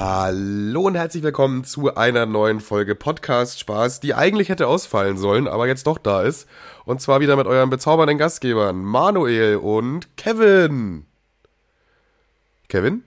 Hallo 0.00 0.82
und 0.82 0.94
herzlich 0.94 1.24
willkommen 1.24 1.64
zu 1.64 1.96
einer 1.96 2.24
neuen 2.24 2.60
Folge 2.60 2.94
Podcast 2.94 3.58
Spaß, 3.58 3.98
die 3.98 4.14
eigentlich 4.14 4.48
hätte 4.48 4.68
ausfallen 4.68 5.18
sollen, 5.18 5.48
aber 5.48 5.66
jetzt 5.66 5.88
doch 5.88 5.98
da 5.98 6.22
ist. 6.22 6.46
Und 6.84 7.00
zwar 7.00 7.18
wieder 7.18 7.34
mit 7.34 7.48
euren 7.48 7.68
bezaubernden 7.68 8.16
Gastgebern 8.16 8.84
Manuel 8.84 9.56
und 9.56 10.16
Kevin. 10.16 11.04
Kevin? 12.68 13.02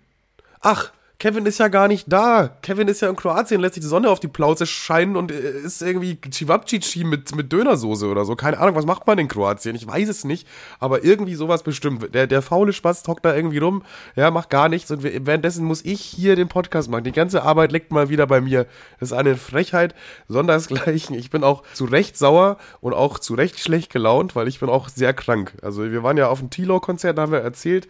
Ach, 0.59 0.91
Kevin 1.21 1.45
ist 1.45 1.59
ja 1.59 1.67
gar 1.67 1.87
nicht 1.87 2.11
da. 2.11 2.49
Kevin 2.63 2.87
ist 2.87 3.01
ja 3.03 3.07
in 3.07 3.15
Kroatien, 3.15 3.61
lässt 3.61 3.75
sich 3.75 3.83
die 3.83 3.87
Sonne 3.87 4.09
auf 4.09 4.19
die 4.19 4.27
Plauze 4.27 4.65
scheinen 4.65 5.15
und 5.15 5.31
äh, 5.31 5.51
ist 5.51 5.83
irgendwie 5.83 6.17
Cevapcici 6.19 7.03
mit, 7.03 7.35
mit 7.35 7.51
Dönersoße 7.53 8.07
oder 8.07 8.25
so. 8.25 8.35
Keine 8.35 8.57
Ahnung, 8.57 8.73
was 8.73 8.87
macht 8.87 9.05
man 9.05 9.19
in 9.19 9.27
Kroatien? 9.27 9.75
Ich 9.75 9.85
weiß 9.85 10.09
es 10.09 10.23
nicht, 10.23 10.47
aber 10.79 11.03
irgendwie 11.03 11.35
sowas 11.35 11.61
bestimmt. 11.61 12.15
Der, 12.15 12.25
der 12.25 12.41
faule 12.41 12.73
Spaß 12.73 13.03
hockt 13.07 13.23
da 13.23 13.35
irgendwie 13.35 13.59
rum, 13.59 13.83
ja, 14.15 14.31
macht 14.31 14.49
gar 14.49 14.67
nichts 14.67 14.89
und 14.89 15.03
währenddessen 15.03 15.63
muss 15.63 15.85
ich 15.85 16.01
hier 16.01 16.35
den 16.35 16.47
Podcast 16.47 16.89
machen. 16.89 17.03
Die 17.03 17.11
ganze 17.11 17.43
Arbeit 17.43 17.71
liegt 17.71 17.91
mal 17.91 18.09
wieder 18.09 18.25
bei 18.25 18.41
mir. 18.41 18.65
Das 18.99 19.11
ist 19.11 19.13
eine 19.15 19.37
Frechheit, 19.37 19.93
sondersgleichen. 20.27 21.15
Ich 21.15 21.29
bin 21.29 21.43
auch 21.43 21.61
zu 21.73 21.85
Recht 21.85 22.17
sauer 22.17 22.57
und 22.79 22.95
auch 22.95 23.19
zu 23.19 23.35
Recht 23.35 23.59
schlecht 23.59 23.91
gelaunt, 23.93 24.35
weil 24.35 24.47
ich 24.47 24.59
bin 24.59 24.69
auch 24.69 24.89
sehr 24.89 25.13
krank. 25.13 25.53
Also 25.61 25.83
wir 25.83 26.01
waren 26.01 26.17
ja 26.17 26.29
auf 26.29 26.39
dem 26.39 26.49
Tilo-Konzert, 26.49 27.19
da 27.19 27.21
haben 27.21 27.31
wir 27.31 27.41
erzählt, 27.41 27.87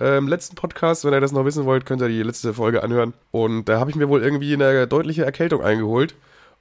äh, 0.00 0.18
im 0.18 0.28
letzten 0.28 0.56
Podcast. 0.56 1.04
Wenn 1.04 1.12
ihr 1.12 1.20
das 1.20 1.32
noch 1.32 1.44
wissen 1.44 1.64
wollt, 1.64 1.86
könnt 1.86 2.02
ihr 2.02 2.08
die 2.08 2.22
letzte 2.22 2.54
Folge 2.54 2.82
anhören. 2.82 3.14
Und 3.30 3.68
da 3.68 3.78
habe 3.78 3.90
ich 3.90 3.96
mir 3.96 4.08
wohl 4.08 4.22
irgendwie 4.22 4.54
eine 4.54 4.86
deutliche 4.86 5.24
Erkältung 5.24 5.62
eingeholt. 5.62 6.14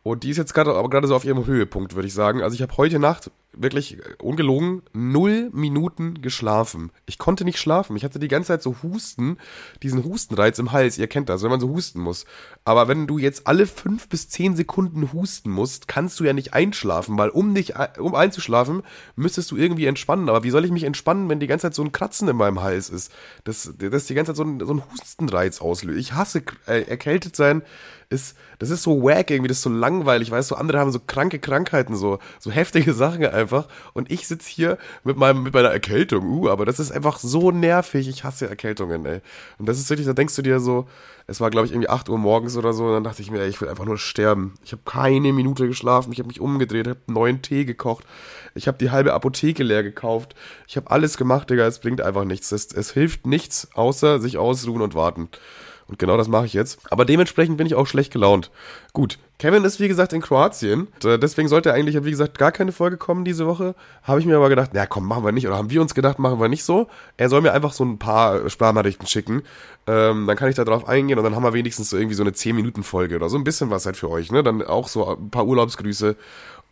Und 0.04 0.24
die 0.24 0.30
ist 0.30 0.38
jetzt 0.38 0.54
gerade 0.54 0.76
aber 0.76 0.90
gerade 0.90 1.08
so 1.08 1.16
auf 1.16 1.24
ihrem 1.24 1.46
Höhepunkt, 1.46 1.96
würde 1.96 2.08
ich 2.08 2.14
sagen. 2.14 2.42
Also 2.42 2.56
ich 2.56 2.62
habe 2.62 2.76
heute 2.76 3.00
Nacht 3.00 3.32
wirklich 3.54 3.98
ungelogen 4.22 4.82
null 4.94 5.50
Minuten 5.54 6.22
geschlafen. 6.22 6.92
Ich 7.06 7.18
konnte 7.18 7.46
nicht 7.46 7.58
schlafen. 7.58 7.96
Ich 7.96 8.04
hatte 8.04 8.20
die 8.20 8.28
ganze 8.28 8.48
Zeit 8.48 8.64
so 8.64 8.76
Husten, 8.84 9.38
diesen 9.82 10.04
Hustenreiz 10.04 10.60
im 10.60 10.74
Hals. 10.74 10.98
Ihr 10.98 11.08
kennt 11.08 11.30
das, 11.30 11.42
wenn 11.42 11.52
man 11.52 11.60
so 11.60 11.70
husten 11.70 12.02
muss. 12.02 12.26
Aber 12.66 12.88
wenn 12.90 13.08
du 13.08 13.18
jetzt 13.18 13.48
alle 13.48 13.66
fünf 13.66 14.10
bis 14.10 14.28
zehn 14.28 14.56
Sekunden 14.56 15.14
husten 15.14 15.52
musst, 15.52 15.88
kannst 15.88 16.20
du 16.20 16.26
ja 16.26 16.34
nicht 16.34 16.54
einschlafen, 16.54 17.18
weil 17.18 17.30
um 17.30 17.54
dich, 17.56 17.74
um 18.00 18.16
einzuschlafen, 18.16 18.82
müsstest 19.16 19.52
du 19.52 19.56
irgendwie 19.56 19.86
entspannen. 19.86 20.28
Aber 20.28 20.44
wie 20.44 20.50
soll 20.50 20.66
ich 20.66 20.72
mich 20.72 20.84
entspannen, 20.84 21.30
wenn 21.30 21.40
die 21.40 21.48
ganze 21.48 21.68
Zeit 21.68 21.76
so 21.76 21.84
ein 21.84 21.92
Kratzen 21.92 22.28
in 22.28 22.36
meinem 22.36 22.62
Hals 22.62 22.90
ist? 22.90 23.12
Das, 23.46 23.74
das 23.78 24.06
die 24.08 24.16
ganze 24.16 24.32
Zeit 24.32 24.38
so 24.38 24.44
ein, 24.44 24.60
so 24.60 24.74
ein 24.74 24.84
Hustenreiz 24.92 25.62
auslöst. 25.62 26.00
Ich 26.00 26.14
hasse 26.14 26.44
äh, 26.66 26.82
erkältet 26.82 27.36
sein 27.36 27.62
ist, 28.14 28.38
das 28.60 28.70
ist 28.70 28.84
so 28.84 29.04
wack 29.04 29.30
irgendwie, 29.30 29.50
das 29.50 29.58
ist 29.58 29.64
so 29.64 29.70
langweilig, 29.70 30.32
weißt 30.32 30.52
du, 30.52 30.56
andere 30.56 30.80
haben 30.80 30.92
so 30.92 31.00
kranke 31.06 31.40
Krankheiten, 31.40 31.96
so, 31.96 32.20
so 32.40 32.52
heftige 32.52 32.94
Sachen 32.94 33.26
einfach. 33.26 33.68
Und 33.94 34.12
ich 34.12 34.28
sitze 34.28 34.50
hier 34.50 34.78
mit 35.04 35.18
meinem, 35.18 35.44
mit 35.44 35.54
meiner 35.54 35.70
Erkältung, 35.70 36.26
uh, 36.26 36.50
aber 36.50 36.66
das 36.66 36.80
ist 36.80 36.92
einfach 36.92 37.20
so 37.20 37.52
nervig, 37.52 38.08
ich 38.08 38.24
hasse 38.24 38.48
Erkältungen, 38.48 39.06
ey. 39.06 39.22
Und 39.58 39.68
das 39.68 39.80
ist 39.80 39.90
wirklich, 39.90 40.08
da 40.08 40.14
denkst 40.14 40.36
du 40.36 40.42
dir 40.42 40.60
so, 40.60 40.88
es 41.26 41.40
war 41.40 41.50
glaube 41.50 41.66
ich 41.66 41.74
irgendwie 41.74 41.90
8 41.90 42.10
Uhr 42.10 42.18
morgens 42.18 42.58
oder 42.58 42.74
so 42.74 42.86
und 42.86 42.94
dann 42.94 43.04
dachte 43.04 43.22
ich 43.22 43.32
mir, 43.32 43.42
ey, 43.42 43.50
ich 43.50 43.60
will 43.62 43.70
einfach 43.70 43.86
nur 43.86 43.98
sterben. 43.98 44.54
Ich 44.64 44.72
habe 44.72 44.82
keine 44.86 45.34
Minute 45.34 45.68
geschlafen, 45.68 46.12
ich 46.12 46.20
habe 46.20 46.28
mich 46.28 46.42
umgedreht, 46.42 46.88
habe 46.88 47.00
neuen 47.08 47.42
Tee 47.42 47.66
gekocht, 47.66 48.06
ich 48.56 48.68
habe 48.68 48.78
die 48.78 48.92
halbe 48.92 49.14
Apotheke 49.14 49.64
leer 49.64 49.84
gekauft, 49.84 50.36
ich 50.68 50.78
habe 50.78 50.92
alles 50.92 51.18
gemacht, 51.18 51.50
Digga, 51.50 51.66
es 51.66 51.80
bringt 51.80 52.02
einfach 52.02 52.26
nichts, 52.26 52.52
es, 52.52 52.74
es 52.74 52.92
hilft 52.92 53.26
nichts, 53.26 53.70
außer 53.74 54.20
sich 54.20 54.38
ausruhen 54.38 54.82
und 54.82 54.96
warten. 54.96 55.30
Und 55.94 56.00
genau 56.00 56.18
das 56.18 56.28
mache 56.28 56.48
ich 56.48 56.54
jetzt. 56.54 56.80
Aber 56.90 57.06
dementsprechend 57.06 57.58
bin 57.58 57.68
ich 57.68 57.76
auch 57.76 57.86
schlecht 57.86 58.12
gelaunt. 58.12 58.50
Gut, 58.94 59.20
Kevin 59.38 59.64
ist 59.64 59.80
wie 59.80 59.88
gesagt 59.88 60.12
in 60.12 60.22
Kroatien. 60.22 60.88
Äh, 61.04 61.20
deswegen 61.20 61.48
sollte 61.48 61.72
eigentlich, 61.72 62.04
wie 62.04 62.10
gesagt, 62.10 62.40
gar 62.40 62.52
keine 62.52 62.72
Folge 62.72 62.98
kommen 62.98 63.24
diese 63.24 63.46
Woche. 63.46 63.76
Habe 64.02 64.20
ich 64.20 64.26
mir 64.26 64.36
aber 64.36 64.50
gedacht, 64.50 64.72
na 64.74 64.88
komm, 64.88 65.08
machen 65.08 65.24
wir 65.24 65.32
nicht. 65.32 65.46
Oder 65.46 65.56
haben 65.56 65.70
wir 65.70 65.82
uns 65.82 65.94
gedacht, 65.94 66.18
machen 66.18 66.40
wir 66.40 66.50
nicht 66.50 66.64
so. 66.64 66.88
Er 67.16 67.30
soll 67.30 67.42
mir 67.42 67.54
einfach 67.54 67.74
so 67.74 67.86
ein 67.86 68.00
paar 68.00 68.50
Sprachnachrichten 68.50 69.06
schicken. 69.06 69.44
Ähm, 69.86 70.26
dann 70.26 70.36
kann 70.36 70.50
ich 70.50 70.56
da 70.56 70.66
drauf 70.66 70.88
eingehen 70.88 71.20
und 71.20 71.26
dann 71.26 71.36
haben 71.36 71.44
wir 71.44 71.54
wenigstens 71.54 71.92
so 71.92 71.98
irgendwie 71.98 72.16
so 72.16 72.24
eine 72.24 72.32
10-Minuten-Folge 72.32 73.16
oder 73.16 73.30
so 73.30 73.38
ein 73.38 73.44
bisschen 73.44 73.70
was 73.70 73.86
halt 73.86 73.96
für 73.96 74.10
euch. 74.10 74.32
Ne? 74.32 74.42
Dann 74.42 74.64
auch 74.64 74.88
so 74.88 75.08
ein 75.08 75.30
paar 75.30 75.46
Urlaubsgrüße 75.46 76.16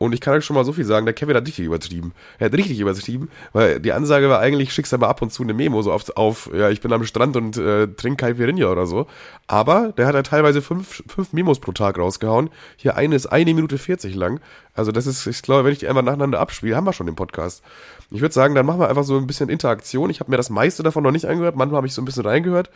und 0.01 0.13
ich 0.13 0.19
kann 0.19 0.33
euch 0.33 0.43
schon 0.43 0.55
mal 0.55 0.65
so 0.65 0.73
viel 0.73 0.83
sagen, 0.83 1.05
der 1.05 1.13
Kevin 1.13 1.35
hat 1.35 1.45
richtig 1.45 1.63
übertrieben. 1.63 2.13
Er 2.39 2.47
hat 2.47 2.53
richtig 2.53 2.79
übertrieben, 2.79 3.29
weil 3.53 3.79
die 3.79 3.91
Ansage 3.91 4.29
war 4.29 4.39
eigentlich, 4.39 4.73
schickst 4.73 4.95
aber 4.95 5.07
ab 5.07 5.21
und 5.21 5.31
zu 5.31 5.43
eine 5.43 5.53
Memo 5.53 5.79
so 5.83 5.91
auf, 5.91 6.09
auf 6.15 6.49
ja, 6.55 6.71
ich 6.71 6.81
bin 6.81 6.91
am 6.91 7.05
Strand 7.05 7.35
und 7.35 7.55
äh, 7.57 7.87
trink 7.87 8.19
Caipirinha 8.19 8.65
oder 8.71 8.87
so. 8.87 9.05
Aber 9.45 9.93
der 9.95 10.07
hat 10.07 10.15
ja 10.15 10.23
teilweise 10.23 10.63
fünf, 10.63 11.03
fünf 11.05 11.33
Memos 11.33 11.59
pro 11.59 11.71
Tag 11.71 11.99
rausgehauen. 11.99 12.49
Hier 12.77 12.95
eine 12.95 13.15
ist 13.15 13.27
eine 13.27 13.53
Minute 13.53 13.77
40 13.77 14.15
lang. 14.15 14.39
Also 14.73 14.91
das 14.91 15.05
ist, 15.05 15.27
ich 15.27 15.43
glaube, 15.43 15.65
wenn 15.65 15.73
ich 15.73 15.77
die 15.77 15.87
einfach 15.87 16.01
nacheinander 16.01 16.39
abspiele, 16.39 16.75
haben 16.75 16.87
wir 16.87 16.93
schon 16.93 17.05
den 17.05 17.15
Podcast. 17.15 17.61
Ich 18.09 18.21
würde 18.21 18.33
sagen, 18.33 18.55
dann 18.55 18.65
machen 18.65 18.79
wir 18.79 18.89
einfach 18.89 19.03
so 19.03 19.17
ein 19.17 19.27
bisschen 19.27 19.49
Interaktion. 19.49 20.09
Ich 20.09 20.19
habe 20.19 20.31
mir 20.31 20.37
das 20.37 20.49
meiste 20.49 20.81
davon 20.81 21.03
noch 21.03 21.11
nicht 21.11 21.25
angehört. 21.25 21.55
Manchmal 21.55 21.77
habe 21.77 21.87
ich 21.87 21.93
so 21.93 22.01
ein 22.01 22.05
bisschen 22.05 22.25
reingehört. 22.25 22.71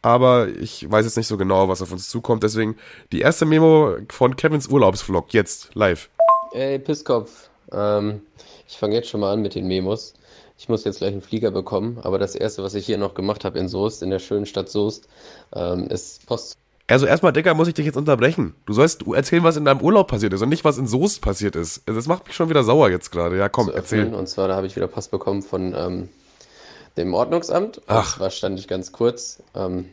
Aber 0.00 0.48
ich 0.48 0.90
weiß 0.90 1.04
jetzt 1.04 1.18
nicht 1.18 1.26
so 1.26 1.36
genau, 1.36 1.68
was 1.68 1.82
auf 1.82 1.92
uns 1.92 2.08
zukommt. 2.08 2.42
Deswegen 2.42 2.76
die 3.12 3.20
erste 3.20 3.44
Memo 3.44 3.96
von 4.08 4.34
Kevins 4.36 4.68
Urlaubsvlog 4.68 5.34
jetzt 5.34 5.74
live. 5.74 6.08
Ey, 6.52 6.78
Pisskopf. 6.78 7.48
Ähm, 7.72 8.22
ich 8.68 8.76
fange 8.76 8.94
jetzt 8.94 9.08
schon 9.08 9.20
mal 9.20 9.32
an 9.32 9.42
mit 9.42 9.54
den 9.54 9.66
Memos. 9.66 10.14
Ich 10.58 10.68
muss 10.68 10.84
jetzt 10.84 10.98
gleich 10.98 11.12
einen 11.12 11.22
Flieger 11.22 11.50
bekommen, 11.50 11.98
aber 12.02 12.18
das 12.18 12.34
erste, 12.34 12.62
was 12.62 12.74
ich 12.74 12.84
hier 12.84 12.98
noch 12.98 13.14
gemacht 13.14 13.44
habe 13.44 13.58
in 13.58 13.68
Soest, 13.68 14.02
in 14.02 14.10
der 14.10 14.18
schönen 14.18 14.46
Stadt 14.46 14.68
Soest, 14.68 15.08
ähm, 15.54 15.86
ist 15.88 16.26
Post. 16.26 16.56
Also 16.86 17.06
erstmal, 17.06 17.32
Dicker, 17.32 17.54
muss 17.54 17.68
ich 17.68 17.74
dich 17.74 17.86
jetzt 17.86 17.96
unterbrechen. 17.96 18.54
Du 18.66 18.72
sollst 18.72 19.06
erzählen, 19.06 19.44
was 19.44 19.56
in 19.56 19.64
deinem 19.64 19.80
Urlaub 19.80 20.08
passiert 20.08 20.32
ist 20.32 20.42
und 20.42 20.48
nicht, 20.48 20.64
was 20.64 20.76
in 20.76 20.88
Soest 20.88 21.22
passiert 21.22 21.54
ist. 21.54 21.82
Das 21.86 22.08
macht 22.08 22.26
mich 22.26 22.34
schon 22.34 22.50
wieder 22.50 22.64
sauer 22.64 22.90
jetzt 22.90 23.10
gerade. 23.10 23.38
Ja, 23.38 23.48
komm, 23.48 23.70
erzähl. 23.72 24.12
Und 24.12 24.28
zwar, 24.28 24.48
da 24.48 24.56
habe 24.56 24.66
ich 24.66 24.74
wieder 24.74 24.88
Post 24.88 25.12
bekommen 25.12 25.42
von 25.42 25.72
ähm, 25.74 26.08
dem 26.96 27.14
Ordnungsamt. 27.14 27.80
Ach. 27.86 28.16
Zwar 28.16 28.30
stand 28.30 28.58
ich 28.58 28.66
ganz 28.66 28.90
kurz. 28.90 29.40
Ähm, 29.54 29.88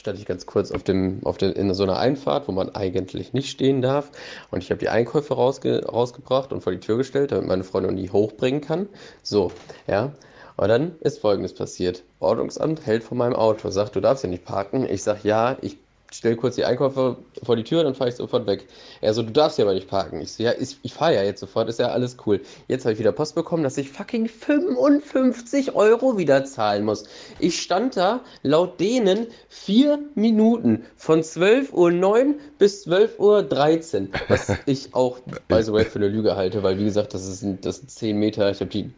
stand 0.00 0.18
ich 0.18 0.26
ganz 0.26 0.46
kurz 0.46 0.72
auf 0.72 0.82
dem, 0.82 1.20
auf 1.24 1.38
den, 1.38 1.52
in 1.52 1.72
so 1.74 1.84
einer 1.84 1.98
Einfahrt, 1.98 2.48
wo 2.48 2.52
man 2.52 2.74
eigentlich 2.74 3.32
nicht 3.32 3.50
stehen 3.50 3.82
darf. 3.82 4.10
Und 4.50 4.62
ich 4.62 4.70
habe 4.70 4.80
die 4.80 4.88
Einkäufe 4.88 5.34
rausge, 5.34 5.84
rausgebracht 5.86 6.52
und 6.52 6.62
vor 6.62 6.72
die 6.72 6.80
Tür 6.80 6.96
gestellt, 6.96 7.32
damit 7.32 7.46
meine 7.46 7.64
Freundin 7.64 7.96
die 7.96 8.10
hochbringen 8.10 8.60
kann. 8.60 8.88
So, 9.22 9.52
ja. 9.86 10.12
Und 10.56 10.68
dann 10.68 10.96
ist 11.00 11.20
Folgendes 11.20 11.54
passiert. 11.54 12.02
Ordnungsamt 12.18 12.84
hält 12.84 13.04
vor 13.04 13.16
meinem 13.16 13.34
Auto, 13.34 13.70
sagt, 13.70 13.94
du 13.96 14.00
darfst 14.00 14.22
hier 14.22 14.30
nicht 14.30 14.44
parken. 14.44 14.86
Ich 14.88 15.02
sag, 15.02 15.24
ja, 15.24 15.56
ich 15.60 15.78
stell 16.12 16.36
kurz 16.36 16.56
die 16.56 16.64
Einkäufe 16.64 17.16
vor 17.42 17.56
die 17.56 17.64
Tür, 17.64 17.84
dann 17.84 17.94
fahre 17.94 18.10
ich 18.10 18.16
sofort 18.16 18.46
weg. 18.46 18.66
Er 19.00 19.14
so, 19.14 19.22
du 19.22 19.30
darfst 19.30 19.56
hier 19.56 19.64
aber 19.64 19.74
nicht 19.74 19.88
parken. 19.88 20.20
Ich 20.20 20.32
so, 20.32 20.42
ja, 20.42 20.52
ich, 20.58 20.78
ich 20.82 20.92
fahre 20.92 21.14
ja 21.14 21.22
jetzt 21.22 21.40
sofort, 21.40 21.68
ist 21.68 21.78
ja 21.78 21.88
alles 21.88 22.16
cool. 22.26 22.40
Jetzt 22.68 22.84
habe 22.84 22.92
ich 22.92 22.98
wieder 22.98 23.12
Post 23.12 23.34
bekommen, 23.34 23.62
dass 23.62 23.78
ich 23.78 23.90
fucking 23.90 24.28
55 24.28 25.74
Euro 25.74 26.18
wieder 26.18 26.44
zahlen 26.44 26.84
muss. 26.84 27.04
Ich 27.38 27.60
stand 27.60 27.96
da 27.96 28.20
laut 28.42 28.80
denen 28.80 29.26
vier 29.48 29.98
Minuten 30.14 30.84
von 30.96 31.22
12.09 31.22 31.72
Uhr 31.72 32.34
bis 32.58 32.86
12.13 32.86 34.00
Uhr. 34.02 34.08
Was 34.28 34.52
ich 34.66 34.94
auch, 34.94 35.20
by 35.48 35.62
the 35.62 35.72
way, 35.72 35.84
für 35.84 35.98
eine 35.98 36.08
Lüge 36.08 36.36
halte, 36.36 36.62
weil 36.62 36.78
wie 36.78 36.84
gesagt, 36.84 37.14
das 37.14 37.26
ist, 37.26 37.44
das 37.62 37.76
sind 37.76 37.90
10 37.90 38.16
Meter. 38.18 38.50
Ich 38.50 38.60
habe 38.60 38.70
die 38.70 38.90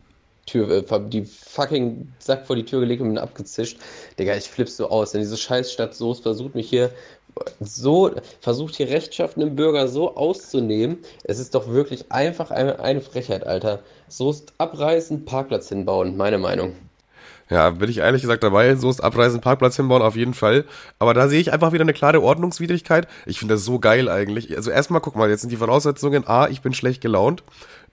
Tür, 0.47 0.71
äh, 0.71 1.01
die 1.09 1.25
fucking 1.25 2.13
Sack 2.19 2.47
vor 2.47 2.57
die 2.57 2.65
Tür 2.65 2.81
gelegt 2.81 3.01
und 3.01 3.09
bin 3.09 3.19
abgezischt. 3.19 3.79
Digga, 4.19 4.37
ich 4.37 4.49
flipp 4.49 4.69
so 4.69 4.89
aus. 4.89 5.13
Denn 5.13 5.21
diese 5.21 5.37
Scheißstadt 5.37 5.95
Soest 5.95 6.23
versucht 6.23 6.55
mich 6.55 6.69
hier 6.69 6.91
so, 7.61 8.11
versucht 8.41 8.77
hier 8.77 8.89
rechtschaffenden 8.89 9.57
Bürger 9.57 9.89
so 9.89 10.17
auszunehmen. 10.17 10.99
Es 11.25 11.39
ist 11.39 11.55
doch 11.55 11.69
wirklich 11.69 12.13
einfach 12.13 12.51
eine, 12.51 12.81
eine 12.81 13.01
Frechheit, 13.01 13.47
Alter. 13.47 13.81
Soest 14.09 14.53
abreißen, 14.59 15.25
Parkplatz 15.25 15.69
hinbauen, 15.69 16.17
meine 16.17 16.39
Meinung. 16.39 16.75
Ja, 17.53 17.69
bin 17.69 17.91
ich 17.91 17.99
ehrlich 17.99 18.23
gesagt 18.23 18.43
dabei. 18.43 18.75
So 18.77 18.89
ist 18.89 19.03
Abreisen, 19.05 19.43
Parkplatz 19.43 19.77
hinbauen, 19.77 20.01
auf 20.01 20.17
jeden 20.17 20.33
Fall. 20.33 20.65
Aber 20.99 21.13
da 21.13 21.29
sehe 21.29 21.39
ich 21.39 21.53
einfach 21.53 21.73
wieder 21.73 21.83
eine 21.83 21.93
klare 21.93 22.23
Ordnungswidrigkeit. 22.23 23.07
Ich 23.27 23.39
finde 23.39 23.55
das 23.55 23.65
so 23.67 23.79
geil 23.79 24.09
eigentlich. 24.09 24.57
Also 24.57 24.71
erstmal, 24.71 25.03
guck 25.03 25.17
mal, 25.17 25.29
jetzt 25.29 25.43
sind 25.43 25.51
die 25.51 25.59
Voraussetzungen. 25.59 26.27
A, 26.27 26.49
ich 26.49 26.63
bin 26.63 26.73
schlecht 26.73 27.03
gelaunt. 27.03 27.43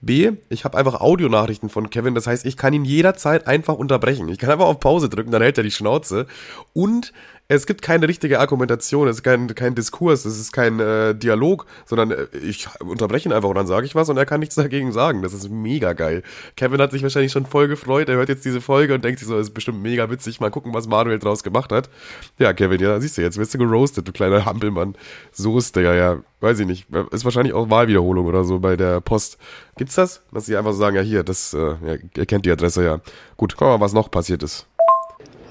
B, 0.01 0.31
ich 0.49 0.63
habe 0.63 0.77
einfach 0.77 1.01
Audionachrichten 1.01 1.69
von 1.69 1.89
Kevin, 1.89 2.15
das 2.15 2.27
heißt, 2.27 2.45
ich 2.45 2.55
kann 2.55 2.73
ihn 2.73 2.85
jederzeit 2.85 3.47
einfach 3.47 3.75
unterbrechen. 3.75 4.29
Ich 4.29 4.37
kann 4.37 4.49
einfach 4.49 4.67
auf 4.67 4.79
Pause 4.79 5.09
drücken, 5.09 5.31
dann 5.31 5.41
hält 5.41 5.57
er 5.57 5.63
die 5.63 5.71
Schnauze. 5.71 6.25
Und 6.73 7.11
es 7.51 7.65
gibt 7.65 7.81
keine 7.81 8.07
richtige 8.07 8.39
Argumentation, 8.39 9.07
es 9.07 9.17
ist 9.17 9.23
kein, 9.23 9.53
kein 9.55 9.73
Diskurs, 9.73 10.23
es 10.23 10.39
ist 10.39 10.51
kein 10.51 10.79
äh, 10.79 11.15
Dialog, 11.15 11.65
sondern 11.87 12.11
äh, 12.11 12.27
ich 12.43 12.67
unterbreche 12.79 13.27
ihn 13.27 13.33
einfach 13.33 13.49
und 13.49 13.55
dann 13.55 13.65
sage 13.65 13.87
ich 13.87 13.95
was 13.95 14.07
und 14.07 14.17
er 14.17 14.27
kann 14.27 14.39
nichts 14.39 14.53
dagegen 14.55 14.91
sagen. 14.91 15.23
Das 15.23 15.33
ist 15.33 15.49
mega 15.49 15.93
geil. 15.93 16.21
Kevin 16.55 16.79
hat 16.79 16.91
sich 16.91 17.01
wahrscheinlich 17.01 17.31
schon 17.31 17.47
voll 17.47 17.67
gefreut, 17.67 18.07
er 18.07 18.17
hört 18.17 18.29
jetzt 18.29 18.45
diese 18.45 18.61
Folge 18.61 18.93
und 18.93 19.03
denkt 19.03 19.17
sich 19.17 19.27
so, 19.27 19.35
das 19.35 19.47
ist 19.47 19.53
bestimmt 19.55 19.81
mega 19.81 20.11
witzig, 20.11 20.39
mal 20.39 20.51
gucken, 20.51 20.75
was 20.75 20.87
Manuel 20.87 21.17
draus 21.17 21.41
gemacht 21.41 21.71
hat. 21.71 21.89
Ja, 22.37 22.53
Kevin, 22.53 22.79
ja, 22.79 23.01
siehst 23.01 23.17
du, 23.17 23.23
jetzt 23.23 23.39
wirst 23.39 23.55
du 23.55 23.57
geroastet, 23.57 24.07
du 24.07 24.11
kleiner 24.11 24.45
Hampelmann. 24.45 24.95
So 25.31 25.57
ist 25.57 25.75
der 25.75 25.95
ja, 25.95 26.19
weiß 26.41 26.59
ich 26.59 26.67
nicht. 26.67 26.85
Ist 27.11 27.25
wahrscheinlich 27.25 27.53
auch 27.53 27.71
Wahlwiederholung 27.71 28.27
oder 28.27 28.43
so 28.43 28.59
bei 28.59 28.75
der 28.75 29.01
Post. 29.01 29.39
Gibt's 29.75 29.95
das? 29.95 30.21
Dass 30.31 30.45
sie 30.45 30.55
einfach 30.55 30.73
sagen, 30.73 30.95
ja 30.95 31.01
hier, 31.01 31.23
das, 31.23 31.55
äh, 31.55 31.57
ja, 31.57 31.95
ihr 32.15 32.25
kennt 32.27 32.45
die 32.45 32.51
Adresse 32.51 32.83
ja. 32.83 33.01
Gut, 33.37 33.55
guck 33.57 33.67
mal, 33.67 33.79
was 33.79 33.93
noch 33.93 34.11
passiert 34.11 34.43
ist. 34.43 34.68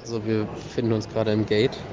Also 0.09 0.25
wir 0.25 0.47
befinden 0.47 0.93
uns 0.93 1.07
gerade 1.09 1.33
im 1.35 1.45
Gate 1.45 1.87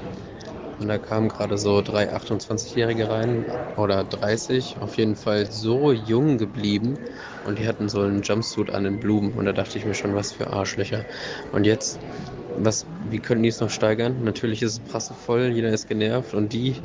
und 0.78 0.88
da 0.88 0.98
kamen 0.98 1.28
gerade 1.28 1.58
so 1.58 1.82
drei 1.82 2.14
28-Jährige 2.14 3.10
rein 3.10 3.44
oder 3.76 4.04
30, 4.04 4.80
auf 4.80 4.96
jeden 4.96 5.16
Fall 5.16 5.50
so 5.50 5.92
jung 5.92 6.38
geblieben 6.38 7.04
und 7.42 7.58
die 7.58 7.66
hatten 7.68 7.90
so 7.90 8.00
einen 8.00 8.22
Jumpsuit 8.22 8.70
an 8.70 8.84
den 8.84 8.98
Blumen 9.00 9.34
und 9.34 9.44
da 9.44 9.52
dachte 9.52 9.76
ich 9.78 9.84
mir 9.84 9.92
schon, 9.94 10.14
was 10.14 10.32
für 10.32 10.46
Arschlöcher. 10.48 11.04
Und 11.50 11.64
jetzt 11.64 12.06
was, 12.54 12.86
wie 12.88 13.20
können 13.20 13.42
die 13.42 13.50
es 13.50 13.60
noch 13.60 13.68
steigern? 13.70 14.22
Natürlich 14.22 14.62
ist 14.62 14.72
es 14.72 14.80
prassevoll, 14.80 15.48
jeder 15.52 15.68
ist 15.70 15.86
genervt 15.86 16.32
und 16.32 16.54
die, 16.54 16.80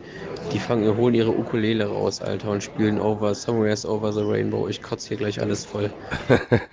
die 0.52 0.60
fangen, 0.60 0.98
holen 0.98 1.14
ihre 1.14 1.32
Ukulele 1.32 1.86
raus, 1.86 2.22
Alter, 2.22 2.52
und 2.52 2.64
spielen 2.64 3.00
over 3.00 3.34
Somewhere's 3.34 3.86
Over 3.86 4.12
the 4.14 4.22
Rainbow. 4.22 4.68
Ich 4.68 4.82
kotze 4.82 5.10
hier 5.10 5.18
gleich 5.18 5.42
alles 5.42 5.66
voll. 5.66 5.92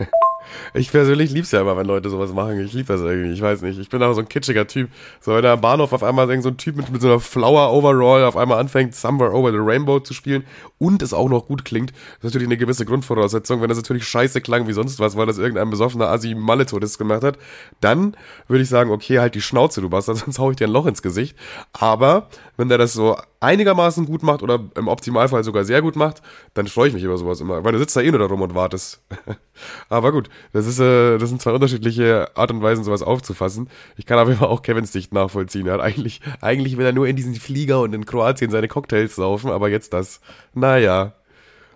Ich 0.74 0.90
persönlich 0.90 1.30
lieb's 1.30 1.50
ja 1.50 1.60
immer, 1.60 1.76
wenn 1.76 1.86
Leute 1.86 2.10
sowas 2.10 2.32
machen. 2.32 2.60
Ich 2.60 2.72
lieb 2.72 2.86
das 2.86 3.00
irgendwie. 3.00 3.32
Ich 3.32 3.40
weiß 3.40 3.62
nicht. 3.62 3.78
Ich 3.78 3.88
bin 3.88 4.02
auch 4.02 4.12
so 4.14 4.20
ein 4.20 4.28
kitschiger 4.28 4.66
Typ. 4.66 4.90
So, 5.20 5.34
wenn 5.34 5.44
am 5.44 5.60
Bahnhof 5.60 5.92
auf 5.92 6.02
einmal 6.02 6.28
irgend 6.28 6.42
so 6.42 6.50
ein 6.50 6.56
Typ 6.56 6.76
mit, 6.76 6.90
mit 6.90 7.00
so 7.00 7.08
einer 7.08 7.20
Flower 7.20 7.72
Overall 7.72 8.24
auf 8.24 8.36
einmal 8.36 8.58
anfängt, 8.58 8.94
Somewhere 8.94 9.32
Over 9.32 9.52
the 9.52 9.58
Rainbow 9.58 10.00
zu 10.00 10.14
spielen 10.14 10.44
und 10.78 11.02
es 11.02 11.12
auch 11.12 11.28
noch 11.28 11.46
gut 11.46 11.64
klingt, 11.64 11.90
ist 11.90 12.24
natürlich 12.24 12.48
eine 12.48 12.56
gewisse 12.56 12.84
Grundvoraussetzung. 12.84 13.60
Wenn 13.60 13.68
das 13.68 13.78
natürlich 13.78 14.04
scheiße 14.04 14.40
klang 14.40 14.66
wie 14.66 14.72
sonst 14.72 15.00
was, 15.00 15.16
weil 15.16 15.26
das 15.26 15.38
irgendein 15.38 15.70
besoffener 15.70 16.08
Assi 16.08 16.34
Maletodist 16.34 16.98
gemacht 16.98 17.22
hat, 17.22 17.38
dann 17.80 18.16
würde 18.46 18.62
ich 18.62 18.68
sagen, 18.68 18.90
okay, 18.90 19.18
halt 19.18 19.34
die 19.34 19.42
Schnauze, 19.42 19.80
du 19.80 19.88
Bastard, 19.88 20.18
sonst 20.24 20.38
hau 20.38 20.50
ich 20.50 20.56
dir 20.56 20.66
ein 20.66 20.72
Loch 20.72 20.86
ins 20.86 21.02
Gesicht. 21.02 21.36
Aber 21.72 22.28
wenn 22.56 22.68
der 22.68 22.78
das 22.78 22.92
so 22.92 23.16
einigermaßen 23.58 24.06
gut 24.06 24.22
macht 24.22 24.42
oder 24.42 24.60
im 24.76 24.88
Optimalfall 24.88 25.42
sogar 25.42 25.64
sehr 25.64 25.82
gut 25.82 25.96
macht, 25.96 26.22
dann 26.54 26.68
freue 26.68 26.88
ich 26.88 26.94
mich 26.94 27.02
über 27.02 27.18
sowas 27.18 27.40
immer. 27.40 27.64
Weil 27.64 27.72
du 27.72 27.78
sitzt 27.78 27.96
da 27.96 28.00
eh 28.00 28.10
nur 28.10 28.20
da 28.20 28.26
rum 28.26 28.42
und 28.42 28.54
wartest. 28.54 29.02
Aber 29.88 30.12
gut, 30.12 30.30
das 30.52 30.66
ist, 30.66 30.78
äh, 30.78 31.18
das 31.18 31.28
sind 31.28 31.42
zwei 31.42 31.52
unterschiedliche 31.52 32.36
Art 32.36 32.50
und 32.50 32.62
Weisen, 32.62 32.84
sowas 32.84 33.02
aufzufassen. 33.02 33.68
Ich 33.96 34.06
kann 34.06 34.18
jeden 34.28 34.38
Fall 34.38 34.48
auch 34.48 34.62
Kevins 34.62 34.92
Sicht 34.92 35.12
nachvollziehen. 35.12 35.66
Er 35.66 35.74
hat 35.74 35.80
eigentlich, 35.80 36.20
eigentlich 36.40 36.76
will 36.76 36.86
er 36.86 36.92
nur 36.92 37.08
in 37.08 37.16
diesen 37.16 37.34
Flieger 37.34 37.80
und 37.80 37.94
in 37.94 38.06
Kroatien 38.06 38.50
seine 38.50 38.68
Cocktails 38.68 39.16
saufen, 39.16 39.50
aber 39.50 39.68
jetzt 39.68 39.92
das. 39.92 40.20
Naja. 40.54 41.14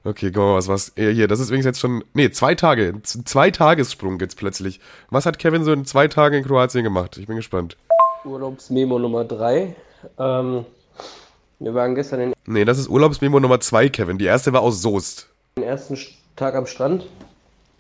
Okay, 0.05 0.33
guck 0.33 0.43
mal, 0.43 0.55
was, 0.57 0.69
was, 0.69 0.93
hier, 0.97 1.29
das 1.29 1.39
ist 1.39 1.49
übrigens 1.49 1.67
jetzt 1.67 1.79
schon, 1.79 2.03
nee, 2.13 2.31
zwei 2.31 2.57
Tage, 2.57 3.01
zwei 3.03 3.53
Tagessprung 3.53 4.19
jetzt 4.19 4.37
plötzlich. 4.37 4.81
Was 5.11 5.27
hat 5.27 5.39
Kevin 5.39 5.63
so 5.63 5.73
in 5.73 5.85
zwei 5.85 6.09
Tagen 6.09 6.39
in 6.39 6.45
Kroatien 6.45 6.83
gemacht? 6.83 7.19
Ich 7.19 7.29
bin 7.29 7.37
gespannt. 7.37 7.77
Urlaubsmemo 8.25 8.99
Nummer 8.99 9.25
drei. 9.25 9.77
Ähm, 10.19 10.65
wir 11.63 11.75
waren 11.75 11.95
gestern 11.95 12.21
den, 12.21 12.33
Nee, 12.47 12.65
das 12.65 12.79
ist 12.79 12.89
Urlaubsmemo 12.89 13.41
Nummer 13.41 13.61
zwei, 13.61 13.89
Kevin. 13.89 14.19
Die 14.19 14.25
erste 14.25 14.53
war 14.53 14.63
aus 14.63 14.83
Soest. 14.83 15.29
den 15.57 15.65
ersten 15.65 15.97
Tag 16.37 16.55
am 16.55 16.67
Strand 16.67 17.07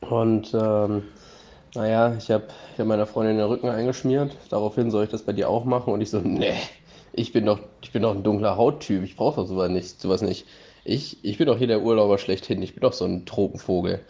und 0.00 0.52
ähm, 0.54 1.02
naja, 1.74 2.14
ich 2.18 2.30
habe 2.30 2.44
ich 2.72 2.78
hab 2.78 2.86
meiner 2.86 3.06
Freundin 3.06 3.38
den 3.38 3.46
Rücken 3.46 3.68
eingeschmiert. 3.68 4.36
Daraufhin 4.50 4.90
soll 4.90 5.04
ich 5.04 5.10
das 5.10 5.22
bei 5.22 5.32
dir 5.32 5.48
auch 5.48 5.64
machen 5.64 5.92
und 5.92 6.00
ich 6.00 6.10
so, 6.10 6.18
nee, 6.18 6.54
ich 7.12 7.32
bin 7.32 7.46
doch, 7.46 7.60
ich 7.82 7.92
bin 7.92 8.02
doch 8.02 8.14
ein 8.14 8.22
dunkler 8.22 8.56
Hauttyp, 8.56 9.02
ich 9.02 9.16
brauche 9.16 9.40
doch 9.40 9.46
sowas 9.48 9.70
nicht, 9.70 10.00
sowas 10.00 10.22
nicht. 10.22 10.46
Ich, 10.84 11.24
ich 11.24 11.38
bin 11.38 11.46
doch 11.46 11.58
hier 11.58 11.68
der 11.68 11.82
Urlauber 11.82 12.18
schlechthin, 12.18 12.60
ich 12.62 12.74
bin 12.74 12.82
doch 12.82 12.92
so 12.92 13.04
ein 13.04 13.24
Tropenvogel. 13.24 14.00